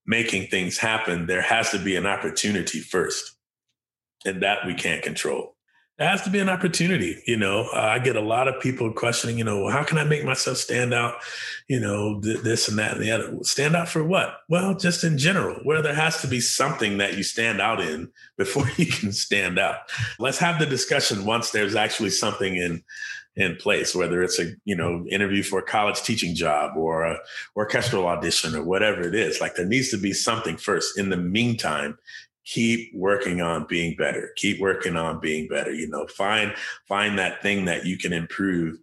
making 0.06 0.48
things 0.48 0.78
happen, 0.80 1.28
there 1.28 1.42
has 1.42 1.70
to 1.70 1.78
be 1.78 1.96
an 1.96 2.08
opportunity 2.08 2.80
first 2.80 3.36
and 4.26 4.42
that 4.44 4.66
we 4.66 4.74
can't 4.74 5.04
control. 5.04 5.56
It 6.00 6.08
has 6.08 6.24
to 6.24 6.32
be 6.32 6.40
an 6.40 6.50
opportunity. 6.50 7.22
You 7.28 7.38
know, 7.38 7.70
uh, 7.72 7.80
I 7.80 8.00
get 8.00 8.16
a 8.16 8.22
lot 8.22 8.48
of 8.48 8.60
people 8.60 8.92
questioning, 8.92 9.38
you 9.38 9.44
know, 9.44 9.70
how 9.70 9.84
can 9.84 10.00
I 10.00 10.04
make 10.04 10.26
myself 10.26 10.58
stand 10.58 10.92
out? 10.92 11.18
You 11.68 11.80
know, 11.80 12.20
th- 12.20 12.42
this 12.42 12.68
and 12.68 12.80
that 12.80 12.94
and 12.94 13.02
the 13.02 13.12
other. 13.12 13.38
Stand 13.44 13.76
out 13.76 13.88
for 13.88 14.04
what? 14.04 14.38
Well, 14.50 14.74
just 14.74 15.04
in 15.04 15.20
general, 15.20 15.60
where 15.64 15.84
there 15.84 15.94
has 15.94 16.20
to 16.22 16.28
be 16.28 16.40
something 16.40 16.98
that 16.98 17.16
you 17.16 17.22
stand 17.22 17.62
out 17.62 17.80
in 17.80 18.12
before 18.38 18.68
you 18.78 18.88
can 18.88 19.12
stand 19.12 19.60
out. 19.60 19.78
Let's 20.18 20.40
have 20.40 20.58
the 20.58 20.66
discussion 20.66 21.26
once 21.26 21.52
there's 21.52 21.76
actually 21.76 22.10
something 22.10 22.56
in 22.56 22.84
in 23.36 23.56
place, 23.56 23.96
whether 23.96 24.22
it's 24.22 24.40
a 24.40 24.54
you 24.66 24.76
know 24.76 25.06
interview 25.10 25.44
for 25.44 25.60
a 25.60 25.64
college 25.64 26.02
teaching 26.02 26.36
job 26.36 26.76
or 26.76 27.04
a 27.04 27.20
orchestral 27.56 28.08
audition 28.08 28.56
or 28.56 28.64
whatever 28.64 29.02
it 29.02 29.16
is. 29.16 29.42
Like 29.42 29.56
there 29.56 29.66
needs 29.66 29.90
to 29.90 29.98
be 29.98 30.14
something 30.14 30.58
first. 30.58 30.98
In 30.98 31.10
the 31.10 31.18
meantime, 31.18 31.98
keep 32.46 32.94
working 32.94 33.42
on 33.42 33.66
being 33.68 33.96
better 33.96 34.32
keep 34.36 34.60
working 34.60 34.96
on 34.96 35.20
being 35.20 35.48
better 35.48 35.74
you 35.74 35.88
know 35.88 36.06
find 36.08 36.54
find 36.88 37.18
that 37.18 37.42
thing 37.42 37.66
that 37.66 37.86
you 37.86 37.98
can 37.98 38.14
improve 38.14 38.78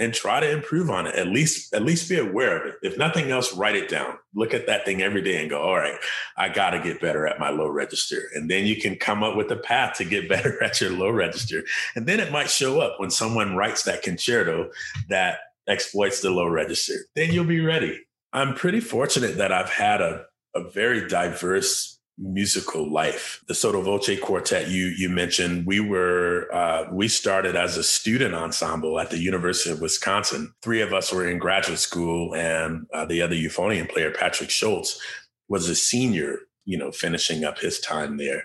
and 0.00 0.14
try 0.14 0.40
to 0.40 0.50
improve 0.50 0.88
on 0.88 1.06
it 1.06 1.14
at 1.14 1.28
least 1.28 1.74
at 1.74 1.82
least 1.82 2.08
be 2.08 2.18
aware 2.18 2.56
of 2.56 2.66
it. 2.66 2.76
If 2.82 2.96
nothing 2.96 3.30
else 3.30 3.54
write 3.54 3.76
it 3.76 3.90
down. 3.90 4.16
Look 4.34 4.54
at 4.54 4.66
that 4.66 4.86
thing 4.86 5.02
every 5.02 5.20
day 5.20 5.40
and 5.40 5.50
go 5.50 5.60
all 5.60 5.76
right 5.76 5.98
i 6.36 6.48
got 6.48 6.70
to 6.70 6.80
get 6.80 7.00
better 7.00 7.26
at 7.26 7.38
my 7.38 7.50
low 7.50 7.68
register. 7.68 8.30
And 8.34 8.50
then 8.50 8.64
you 8.64 8.76
can 8.76 8.96
come 8.96 9.22
up 9.22 9.36
with 9.36 9.52
a 9.52 9.56
path 9.56 9.98
to 9.98 10.04
get 10.04 10.28
better 10.28 10.60
at 10.64 10.80
your 10.80 10.90
low 10.90 11.10
register. 11.10 11.62
And 11.94 12.06
then 12.06 12.18
it 12.18 12.32
might 12.32 12.50
show 12.50 12.80
up 12.80 12.98
when 12.98 13.10
someone 13.10 13.54
writes 13.54 13.84
that 13.84 14.02
concerto 14.02 14.70
that 15.10 15.38
exploits 15.68 16.20
the 16.20 16.30
low 16.30 16.48
register. 16.48 16.94
Then 17.14 17.32
you'll 17.32 17.44
be 17.44 17.60
ready. 17.60 18.00
I'm 18.32 18.54
pretty 18.54 18.80
fortunate 18.80 19.36
that 19.36 19.52
i've 19.52 19.70
had 19.70 20.00
a, 20.00 20.24
a 20.54 20.70
very 20.70 21.06
diverse 21.08 21.99
musical 22.20 22.90
life. 22.90 23.42
The 23.48 23.54
Sotto 23.54 23.80
Voce 23.80 24.18
Quartet 24.20 24.68
you 24.68 24.86
you 24.86 25.08
mentioned, 25.08 25.66
we 25.66 25.80
were 25.80 26.48
uh, 26.52 26.84
we 26.92 27.08
started 27.08 27.56
as 27.56 27.76
a 27.76 27.82
student 27.82 28.34
ensemble 28.34 29.00
at 29.00 29.10
the 29.10 29.18
University 29.18 29.70
of 29.70 29.80
Wisconsin. 29.80 30.52
Three 30.62 30.82
of 30.82 30.92
us 30.92 31.12
were 31.12 31.28
in 31.28 31.38
graduate 31.38 31.78
school, 31.78 32.34
and 32.34 32.86
uh, 32.92 33.06
the 33.06 33.22
other 33.22 33.34
euphonium 33.34 33.88
player, 33.88 34.10
Patrick 34.10 34.50
Schultz, 34.50 35.00
was 35.48 35.68
a 35.68 35.74
senior. 35.74 36.40
You 36.66 36.76
know, 36.76 36.92
finishing 36.92 37.42
up 37.42 37.58
his 37.58 37.80
time 37.80 38.18
there, 38.18 38.44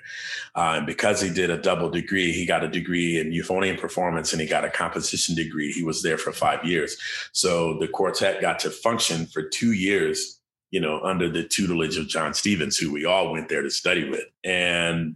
uh, 0.55 0.75
and 0.77 0.87
because 0.87 1.21
he 1.21 1.29
did 1.29 1.51
a 1.51 1.61
double 1.61 1.91
degree, 1.91 2.31
he 2.31 2.45
got 2.45 2.63
a 2.63 2.67
degree 2.67 3.19
in 3.19 3.31
euphonium 3.31 3.79
performance 3.79 4.31
and 4.31 4.41
he 4.41 4.47
got 4.47 4.63
a 4.63 4.69
composition 4.69 5.35
degree. 5.35 5.71
He 5.71 5.83
was 5.83 6.01
there 6.01 6.17
for 6.17 6.31
five 6.31 6.63
years, 6.63 6.97
so 7.33 7.77
the 7.77 7.89
quartet 7.89 8.41
got 8.41 8.57
to 8.59 8.71
function 8.71 9.27
for 9.27 9.43
two 9.43 9.73
years 9.73 10.39
you 10.71 10.79
know, 10.79 10.99
under 11.01 11.29
the 11.29 11.43
tutelage 11.43 11.97
of 11.97 12.07
John 12.07 12.33
Stevens, 12.33 12.77
who 12.77 12.91
we 12.91 13.05
all 13.05 13.31
went 13.31 13.49
there 13.49 13.61
to 13.61 13.69
study 13.69 14.09
with. 14.09 14.25
And 14.43 15.15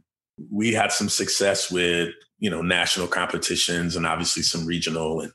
we 0.52 0.74
had 0.74 0.92
some 0.92 1.10
success 1.10 1.72
with, 1.72 2.10
you 2.40 2.50
know, 2.50 2.62
national 2.62 3.08
competitions 3.08 3.96
and 3.96 4.06
obviously 4.06 4.44
some 4.44 4.66
regional 4.66 5.22
and 5.22 5.32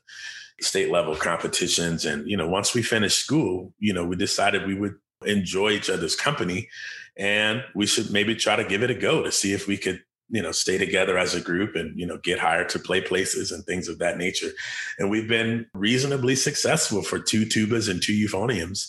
state 0.61 0.91
level 0.91 1.15
competitions. 1.15 2.05
And, 2.05 2.27
you 2.27 2.37
know, 2.37 2.47
once 2.47 2.73
we 2.73 2.81
finished 2.81 3.19
school, 3.19 3.73
you 3.79 3.93
know, 3.93 4.05
we 4.05 4.15
decided 4.15 4.65
we 4.65 4.75
would 4.75 4.95
enjoy 5.25 5.71
each 5.71 5.89
other's 5.89 6.15
company 6.15 6.69
and 7.17 7.63
we 7.73 7.85
should 7.85 8.11
maybe 8.11 8.35
try 8.35 8.55
to 8.55 8.63
give 8.63 8.83
it 8.83 8.89
a 8.89 8.95
go 8.95 9.23
to 9.23 9.31
see 9.31 9.53
if 9.53 9.67
we 9.67 9.77
could 9.77 10.01
you 10.29 10.41
know 10.41 10.51
stay 10.51 10.77
together 10.77 11.17
as 11.17 11.35
a 11.35 11.41
group 11.41 11.75
and 11.75 11.97
you 11.99 12.05
know 12.05 12.17
get 12.17 12.39
hired 12.39 12.69
to 12.69 12.79
play 12.79 13.01
places 13.01 13.51
and 13.51 13.63
things 13.65 13.87
of 13.87 13.99
that 13.99 14.17
nature. 14.17 14.49
And 14.97 15.09
we've 15.09 15.27
been 15.27 15.67
reasonably 15.73 16.35
successful 16.35 17.01
for 17.01 17.19
two 17.19 17.45
tubas 17.45 17.89
and 17.89 18.01
two 18.01 18.13
euphoniums 18.13 18.87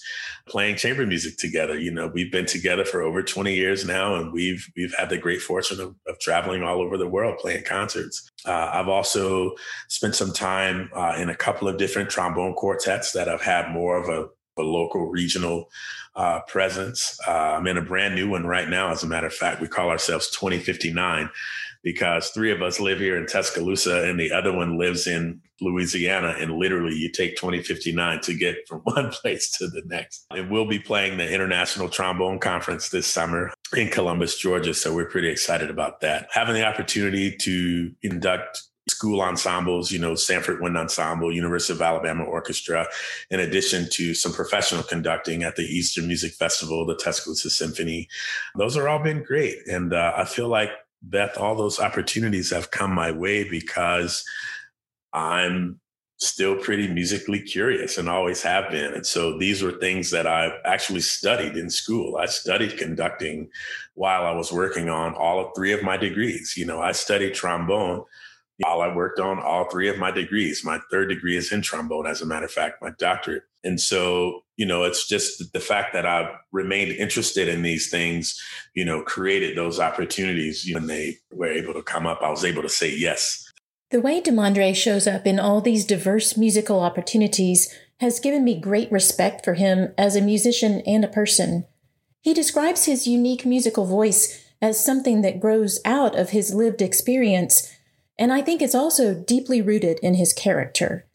playing 0.49 0.77
chamber 0.77 1.07
music 1.07 1.37
together. 1.37 1.79
You 1.79 1.91
know 1.91 2.07
we've 2.09 2.33
been 2.33 2.47
together 2.47 2.85
for 2.85 3.03
over 3.03 3.23
20 3.23 3.55
years 3.55 3.85
now 3.85 4.15
and 4.15 4.33
we've 4.33 4.67
we've 4.77 4.95
had 4.99 5.11
the 5.11 5.19
great 5.19 5.43
fortune 5.43 5.81
of, 5.81 5.95
of 6.07 6.19
traveling 6.21 6.63
all 6.63 6.81
over 6.81 6.97
the 6.97 7.09
world 7.09 7.39
playing 7.39 7.65
concerts. 7.65 8.31
Uh, 8.45 8.71
i've 8.73 8.89
also 8.89 9.53
spent 9.89 10.15
some 10.15 10.33
time 10.33 10.89
uh, 10.95 11.15
in 11.19 11.29
a 11.29 11.35
couple 11.35 11.67
of 11.67 11.79
different 11.79 12.09
trombone 12.09 12.55
quartets 12.55 13.11
that 13.13 13.29
i've 13.29 13.43
had 13.43 13.73
more 13.73 13.97
of 13.97 14.09
a 14.09 14.29
a 14.57 14.63
local 14.63 15.07
regional 15.07 15.71
uh, 16.15 16.41
presence. 16.49 17.19
Uh, 17.27 17.31
I'm 17.31 17.67
in 17.67 17.77
a 17.77 17.83
brand 17.83 18.15
new 18.15 18.29
one 18.31 18.47
right 18.47 18.69
now. 18.69 18.91
As 18.91 19.03
a 19.03 19.07
matter 19.07 19.27
of 19.27 19.35
fact, 19.35 19.61
we 19.61 19.69
call 19.69 19.91
ourselves 19.91 20.31
2059 20.31 21.29
because 21.83 22.31
three 22.31 22.51
of 22.51 22.63
us 22.63 22.81
live 22.81 22.99
here 22.99 23.17
in 23.17 23.27
Tuscaloosa 23.27 24.09
and 24.09 24.19
the 24.19 24.33
other 24.33 24.53
one 24.53 24.77
lives 24.77 25.07
in 25.07 25.41
Louisiana. 25.61 26.35
And 26.39 26.57
literally, 26.57 26.97
you 26.97 27.11
take 27.13 27.37
2059 27.37 28.21
to 28.23 28.35
get 28.35 28.57
from 28.67 28.81
one 28.85 29.11
place 29.11 29.57
to 29.59 29.69
the 29.69 29.83
next. 29.87 30.27
And 30.31 30.51
we'll 30.51 30.67
be 30.67 30.79
playing 30.79 31.19
the 31.19 31.33
International 31.33 31.89
Trombone 31.89 32.41
Conference 32.41 32.89
this 32.89 33.07
summer 33.07 33.53
in 33.77 33.89
Columbus, 33.89 34.37
Georgia. 34.37 34.75
So 34.75 34.95
we're 34.95 35.09
pretty 35.09 35.29
excited 35.29 35.71
about 35.71 36.01
that. 36.01 36.29
Having 36.33 36.55
the 36.55 36.67
opportunity 36.67 37.37
to 37.37 37.93
induct 38.03 38.63
school 38.89 39.21
ensembles, 39.21 39.91
you 39.91 39.99
know, 39.99 40.13
Samford 40.13 40.61
Wind 40.61 40.77
Ensemble, 40.77 41.35
University 41.35 41.73
of 41.73 41.83
Alabama 41.83 42.25
Orchestra, 42.25 42.87
in 43.31 43.41
addition 43.41 43.89
to 43.91 44.15
some 44.15 44.33
professional 44.33 44.83
conducting 44.83 45.43
at 45.43 45.57
the 45.57 45.65
Eastern 45.65 46.07
Music 46.07 46.33
Festival, 46.33 46.87
the 46.87 46.97
Tuscaloosa 46.97 47.51
Symphony. 47.51 48.09
Those 48.57 48.77
are 48.77 48.89
all 48.89 49.03
been 49.03 49.23
great. 49.23 49.59
And 49.67 49.93
uh, 49.93 50.13
I 50.17 50.25
feel 50.25 50.49
like, 50.49 50.71
Beth, 51.03 51.37
all 51.37 51.55
those 51.55 51.79
opportunities 51.79 52.51
have 52.51 52.71
come 52.71 52.93
my 52.93 53.13
way 53.13 53.49
because 53.49 54.25
I'm 55.13 55.79
still 56.19 56.57
pretty 56.57 56.89
musically 56.89 57.41
curious 57.41 57.99
and 57.99 58.09
always 58.09 58.43
have 58.43 58.71
been. 58.71 58.95
And 58.95 59.07
so 59.07 59.39
these 59.39 59.63
were 59.63 59.73
things 59.73 60.11
that 60.11 60.27
I 60.27 60.51
actually 60.65 61.01
studied 61.01 61.57
in 61.57 61.69
school. 61.69 62.17
I 62.17 62.27
studied 62.27 62.79
conducting 62.79 63.51
while 63.95 64.25
I 64.25 64.33
was 64.33 64.51
working 64.51 64.89
on 64.89 65.15
all 65.15 65.39
of 65.39 65.55
three 65.55 65.73
of 65.73 65.83
my 65.83 65.99
degrees. 65.99 66.55
You 66.57 66.65
know, 66.65 66.81
I 66.81 66.93
studied 66.93 67.35
trombone 67.35 68.05
while 68.59 68.81
I 68.81 68.95
worked 68.95 69.21
on 69.21 69.39
all 69.39 69.69
three 69.69 69.89
of 69.89 69.99
my 69.99 70.11
degrees. 70.11 70.65
My 70.65 70.81
third 70.91 71.09
degree 71.09 71.37
is 71.37 71.53
in 71.53 71.63
trombone, 71.63 72.07
as 72.07 72.23
a 72.23 72.27
matter 72.27 72.47
of 72.47 72.53
fact, 72.53 72.83
my 72.83 72.91
doctorate. 72.99 73.43
And 73.65 73.81
so, 73.81 74.43
you 74.57 74.65
know, 74.65 74.85
it's 74.85 75.07
just 75.09 75.53
the 75.53 75.61
fact 75.61 75.93
that 75.93 76.07
I've 76.07 76.31
remained 76.53 76.93
interested 76.93 77.49
in 77.49 77.63
these 77.63 77.91
things, 77.91 78.41
you 78.75 78.85
know, 78.85 79.03
created 79.03 79.57
those 79.57 79.81
opportunities. 79.81 80.69
When 80.73 80.87
they 80.87 81.19
were 81.33 81.49
able 81.49 81.75
to 81.75 81.83
come 81.83 82.07
up, 82.07 82.21
I 82.23 82.31
was 82.31 82.45
able 82.45 82.63
to 82.63 82.69
say 82.69 82.95
yes. 82.95 83.43
The 83.91 84.01
way 84.01 84.21
Demondre 84.21 84.75
shows 84.75 85.07
up 85.07 85.27
in 85.27 85.39
all 85.39 85.61
these 85.61 85.85
diverse 85.85 86.37
musical 86.37 86.81
opportunities 86.81 87.73
has 88.01 88.21
given 88.21 88.45
me 88.45 88.61
great 88.61 88.91
respect 88.91 89.45
for 89.45 89.55
him 89.55 89.95
as 89.97 90.17
a 90.17 90.21
musician 90.21 90.83
and 90.87 91.05
a 91.05 91.09
person. 91.09 91.67
He 92.21 92.35
describes 92.35 92.85
his 92.85 93.07
unique 93.07 93.47
musical 93.47 93.87
voice 93.87 94.45
as 94.61 94.85
something 94.85 95.23
that 95.23 95.41
grows 95.41 95.81
out 95.85 96.19
of 96.19 96.31
his 96.31 96.55
lived 96.55 96.83
experience, 96.83 97.73
and 98.19 98.33
I 98.33 98.43
think 98.43 98.63
it's 98.63 98.75
also 98.75 99.15
deeply 99.15 99.61
rooted 99.61 99.99
in 100.01 100.15
his 100.15 100.33
character. 100.33 101.07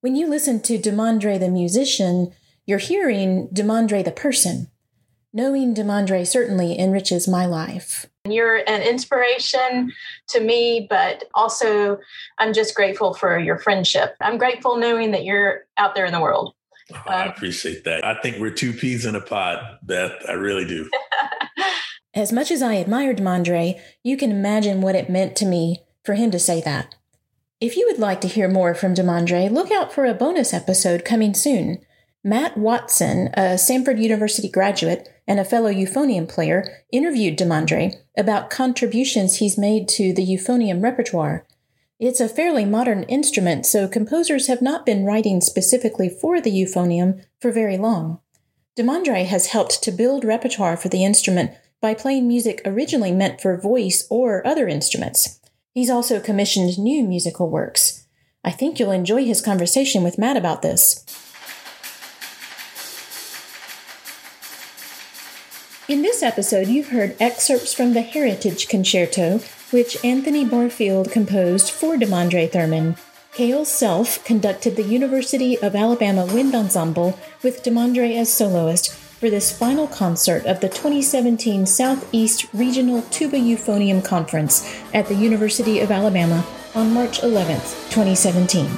When 0.00 0.16
you 0.16 0.28
listen 0.28 0.60
to 0.62 0.78
Demondre 0.78 1.38
the 1.38 1.48
musician, 1.48 2.32
you're 2.64 2.78
hearing 2.78 3.48
Demondre 3.48 4.04
the 4.04 4.12
person. 4.12 4.68
Knowing 5.32 5.74
Demondre 5.74 6.26
certainly 6.26 6.78
enriches 6.78 7.28
my 7.28 7.44
life. 7.44 8.06
You're 8.26 8.62
an 8.66 8.82
inspiration 8.82 9.92
to 10.28 10.40
me, 10.40 10.86
but 10.88 11.24
also 11.34 11.98
I'm 12.38 12.52
just 12.52 12.74
grateful 12.74 13.12
for 13.12 13.38
your 13.38 13.58
friendship. 13.58 14.16
I'm 14.20 14.38
grateful 14.38 14.76
knowing 14.76 15.10
that 15.10 15.24
you're 15.24 15.66
out 15.76 15.94
there 15.94 16.06
in 16.06 16.12
the 16.12 16.20
world. 16.20 16.54
Oh, 16.92 17.02
I 17.06 17.26
appreciate 17.26 17.84
that. 17.84 18.04
I 18.04 18.18
think 18.20 18.38
we're 18.38 18.50
two 18.50 18.72
peas 18.72 19.04
in 19.04 19.14
a 19.14 19.20
pod, 19.20 19.78
Beth. 19.82 20.12
I 20.28 20.32
really 20.32 20.64
do. 20.64 20.88
as 22.14 22.32
much 22.32 22.50
as 22.50 22.62
I 22.62 22.74
admired 22.74 23.18
Demondre, 23.18 23.80
you 24.02 24.16
can 24.16 24.30
imagine 24.30 24.80
what 24.80 24.94
it 24.94 25.10
meant 25.10 25.36
to 25.36 25.44
me 25.46 25.82
for 26.06 26.14
him 26.14 26.30
to 26.30 26.38
say 26.38 26.62
that. 26.62 26.94
If 27.60 27.76
you 27.76 27.86
would 27.90 27.98
like 27.98 28.20
to 28.20 28.28
hear 28.28 28.48
more 28.48 28.74
from 28.74 28.94
Demondre, 28.94 29.50
look 29.50 29.70
out 29.70 29.92
for 29.92 30.06
a 30.06 30.14
bonus 30.14 30.54
episode 30.54 31.04
coming 31.04 31.34
soon. 31.34 31.78
Matt 32.22 32.56
Watson, 32.56 33.28
a 33.34 33.54
Samford 33.54 34.00
University 34.00 34.48
graduate 34.48 35.08
and 35.26 35.40
a 35.40 35.44
fellow 35.44 35.72
euphonium 35.72 36.28
player, 36.28 36.82
interviewed 36.92 37.38
Demondre 37.38 37.94
about 38.16 38.50
contributions 38.50 39.36
he's 39.36 39.58
made 39.58 39.88
to 39.88 40.12
the 40.12 40.26
euphonium 40.26 40.82
repertoire. 40.82 41.46
It's 41.98 42.20
a 42.20 42.28
fairly 42.28 42.64
modern 42.64 43.04
instrument, 43.04 43.64
so 43.64 43.88
composers 43.88 44.48
have 44.48 44.60
not 44.60 44.84
been 44.84 45.06
writing 45.06 45.40
specifically 45.40 46.08
for 46.08 46.40
the 46.40 46.50
euphonium 46.50 47.24
for 47.40 47.50
very 47.50 47.78
long. 47.78 48.20
Demondre 48.78 49.24
has 49.24 49.46
helped 49.46 49.82
to 49.82 49.90
build 49.90 50.24
repertoire 50.24 50.76
for 50.76 50.90
the 50.90 51.04
instrument 51.04 51.52
by 51.80 51.94
playing 51.94 52.28
music 52.28 52.60
originally 52.66 53.12
meant 53.12 53.40
for 53.40 53.56
voice 53.56 54.06
or 54.10 54.46
other 54.46 54.68
instruments. 54.68 55.40
He's 55.76 55.90
also 55.90 56.20
commissioned 56.20 56.78
new 56.78 57.04
musical 57.04 57.50
works. 57.50 58.06
I 58.42 58.50
think 58.50 58.80
you'll 58.80 58.92
enjoy 58.92 59.26
his 59.26 59.42
conversation 59.42 60.02
with 60.02 60.16
Matt 60.16 60.38
about 60.38 60.62
this. 60.62 61.04
In 65.86 66.00
this 66.00 66.22
episode, 66.22 66.68
you've 66.68 66.88
heard 66.88 67.14
excerpts 67.20 67.74
from 67.74 67.92
the 67.92 68.00
Heritage 68.00 68.68
Concerto, 68.68 69.40
which 69.70 70.02
Anthony 70.02 70.46
Barfield 70.46 71.12
composed 71.12 71.70
for 71.70 71.96
Demondre 71.96 72.50
Thurman. 72.50 72.96
Cale 73.34 73.66
Self 73.66 74.24
conducted 74.24 74.76
the 74.76 74.82
University 74.82 75.58
of 75.58 75.76
Alabama 75.76 76.24
Wind 76.24 76.54
Ensemble 76.54 77.18
with 77.42 77.62
Demondre 77.62 78.16
as 78.16 78.32
soloist 78.32 78.94
for 79.26 79.30
this 79.30 79.50
final 79.50 79.88
concert 79.88 80.46
of 80.46 80.60
the 80.60 80.68
2017 80.68 81.66
Southeast 81.66 82.46
Regional 82.54 83.02
Tuba 83.10 83.36
Euphonium 83.36 84.04
Conference 84.04 84.80
at 84.94 85.08
the 85.08 85.16
University 85.16 85.80
of 85.80 85.90
Alabama 85.90 86.46
on 86.76 86.94
March 86.94 87.24
11, 87.24 87.56
2017. 87.90 88.68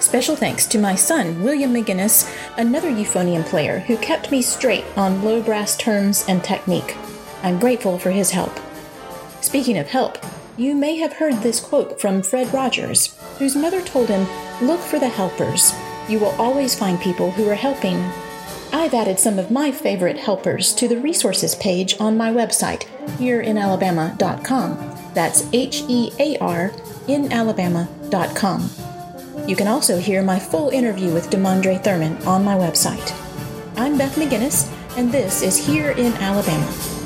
Special 0.00 0.36
thanks 0.36 0.64
to 0.68 0.78
my 0.78 0.94
son, 0.94 1.42
William 1.42 1.74
McGinnis, 1.74 2.34
another 2.56 2.88
euphonium 2.90 3.44
player 3.44 3.80
who 3.80 3.98
kept 3.98 4.30
me 4.30 4.40
straight 4.40 4.86
on 4.96 5.22
low 5.22 5.42
brass 5.42 5.76
terms 5.76 6.24
and 6.28 6.42
technique. 6.42 6.96
I'm 7.42 7.58
grateful 7.58 7.98
for 7.98 8.10
his 8.10 8.30
help. 8.30 8.58
Speaking 9.42 9.76
of 9.76 9.88
help, 9.88 10.16
you 10.56 10.74
may 10.74 10.96
have 10.96 11.12
heard 11.12 11.34
this 11.42 11.60
quote 11.60 12.00
from 12.00 12.22
Fred 12.22 12.54
Rogers, 12.54 13.14
whose 13.38 13.54
mother 13.54 13.82
told 13.82 14.08
him, 14.08 14.26
Look 14.66 14.80
for 14.80 14.98
the 14.98 15.10
helpers. 15.10 15.74
You 16.08 16.18
will 16.18 16.34
always 16.38 16.74
find 16.74 17.00
people 17.00 17.30
who 17.30 17.48
are 17.48 17.54
helping. 17.54 17.96
I've 18.72 18.94
added 18.94 19.20
some 19.20 19.38
of 19.38 19.50
my 19.50 19.70
favorite 19.70 20.18
helpers 20.18 20.74
to 20.74 20.88
the 20.88 21.00
resources 21.00 21.54
page 21.54 22.00
on 22.00 22.16
my 22.16 22.30
website, 22.30 22.86
hearinalabama.com. 23.18 24.96
That's 25.14 25.48
H 25.52 25.84
E 25.88 26.10
A 26.18 26.38
R 26.38 26.72
in 27.06 27.32
Alabama.com. 27.32 28.70
You 29.46 29.56
can 29.56 29.66
also 29.66 29.98
hear 29.98 30.22
my 30.22 30.38
full 30.38 30.70
interview 30.70 31.12
with 31.12 31.30
Demondre 31.30 31.82
Thurman 31.82 32.16
on 32.26 32.44
my 32.44 32.54
website. 32.54 33.14
I'm 33.76 33.96
Beth 33.96 34.16
McGinnis, 34.16 34.70
and 34.96 35.12
this 35.12 35.42
is 35.42 35.56
Hear 35.56 35.90
in 35.92 36.12
Alabama. 36.14 36.97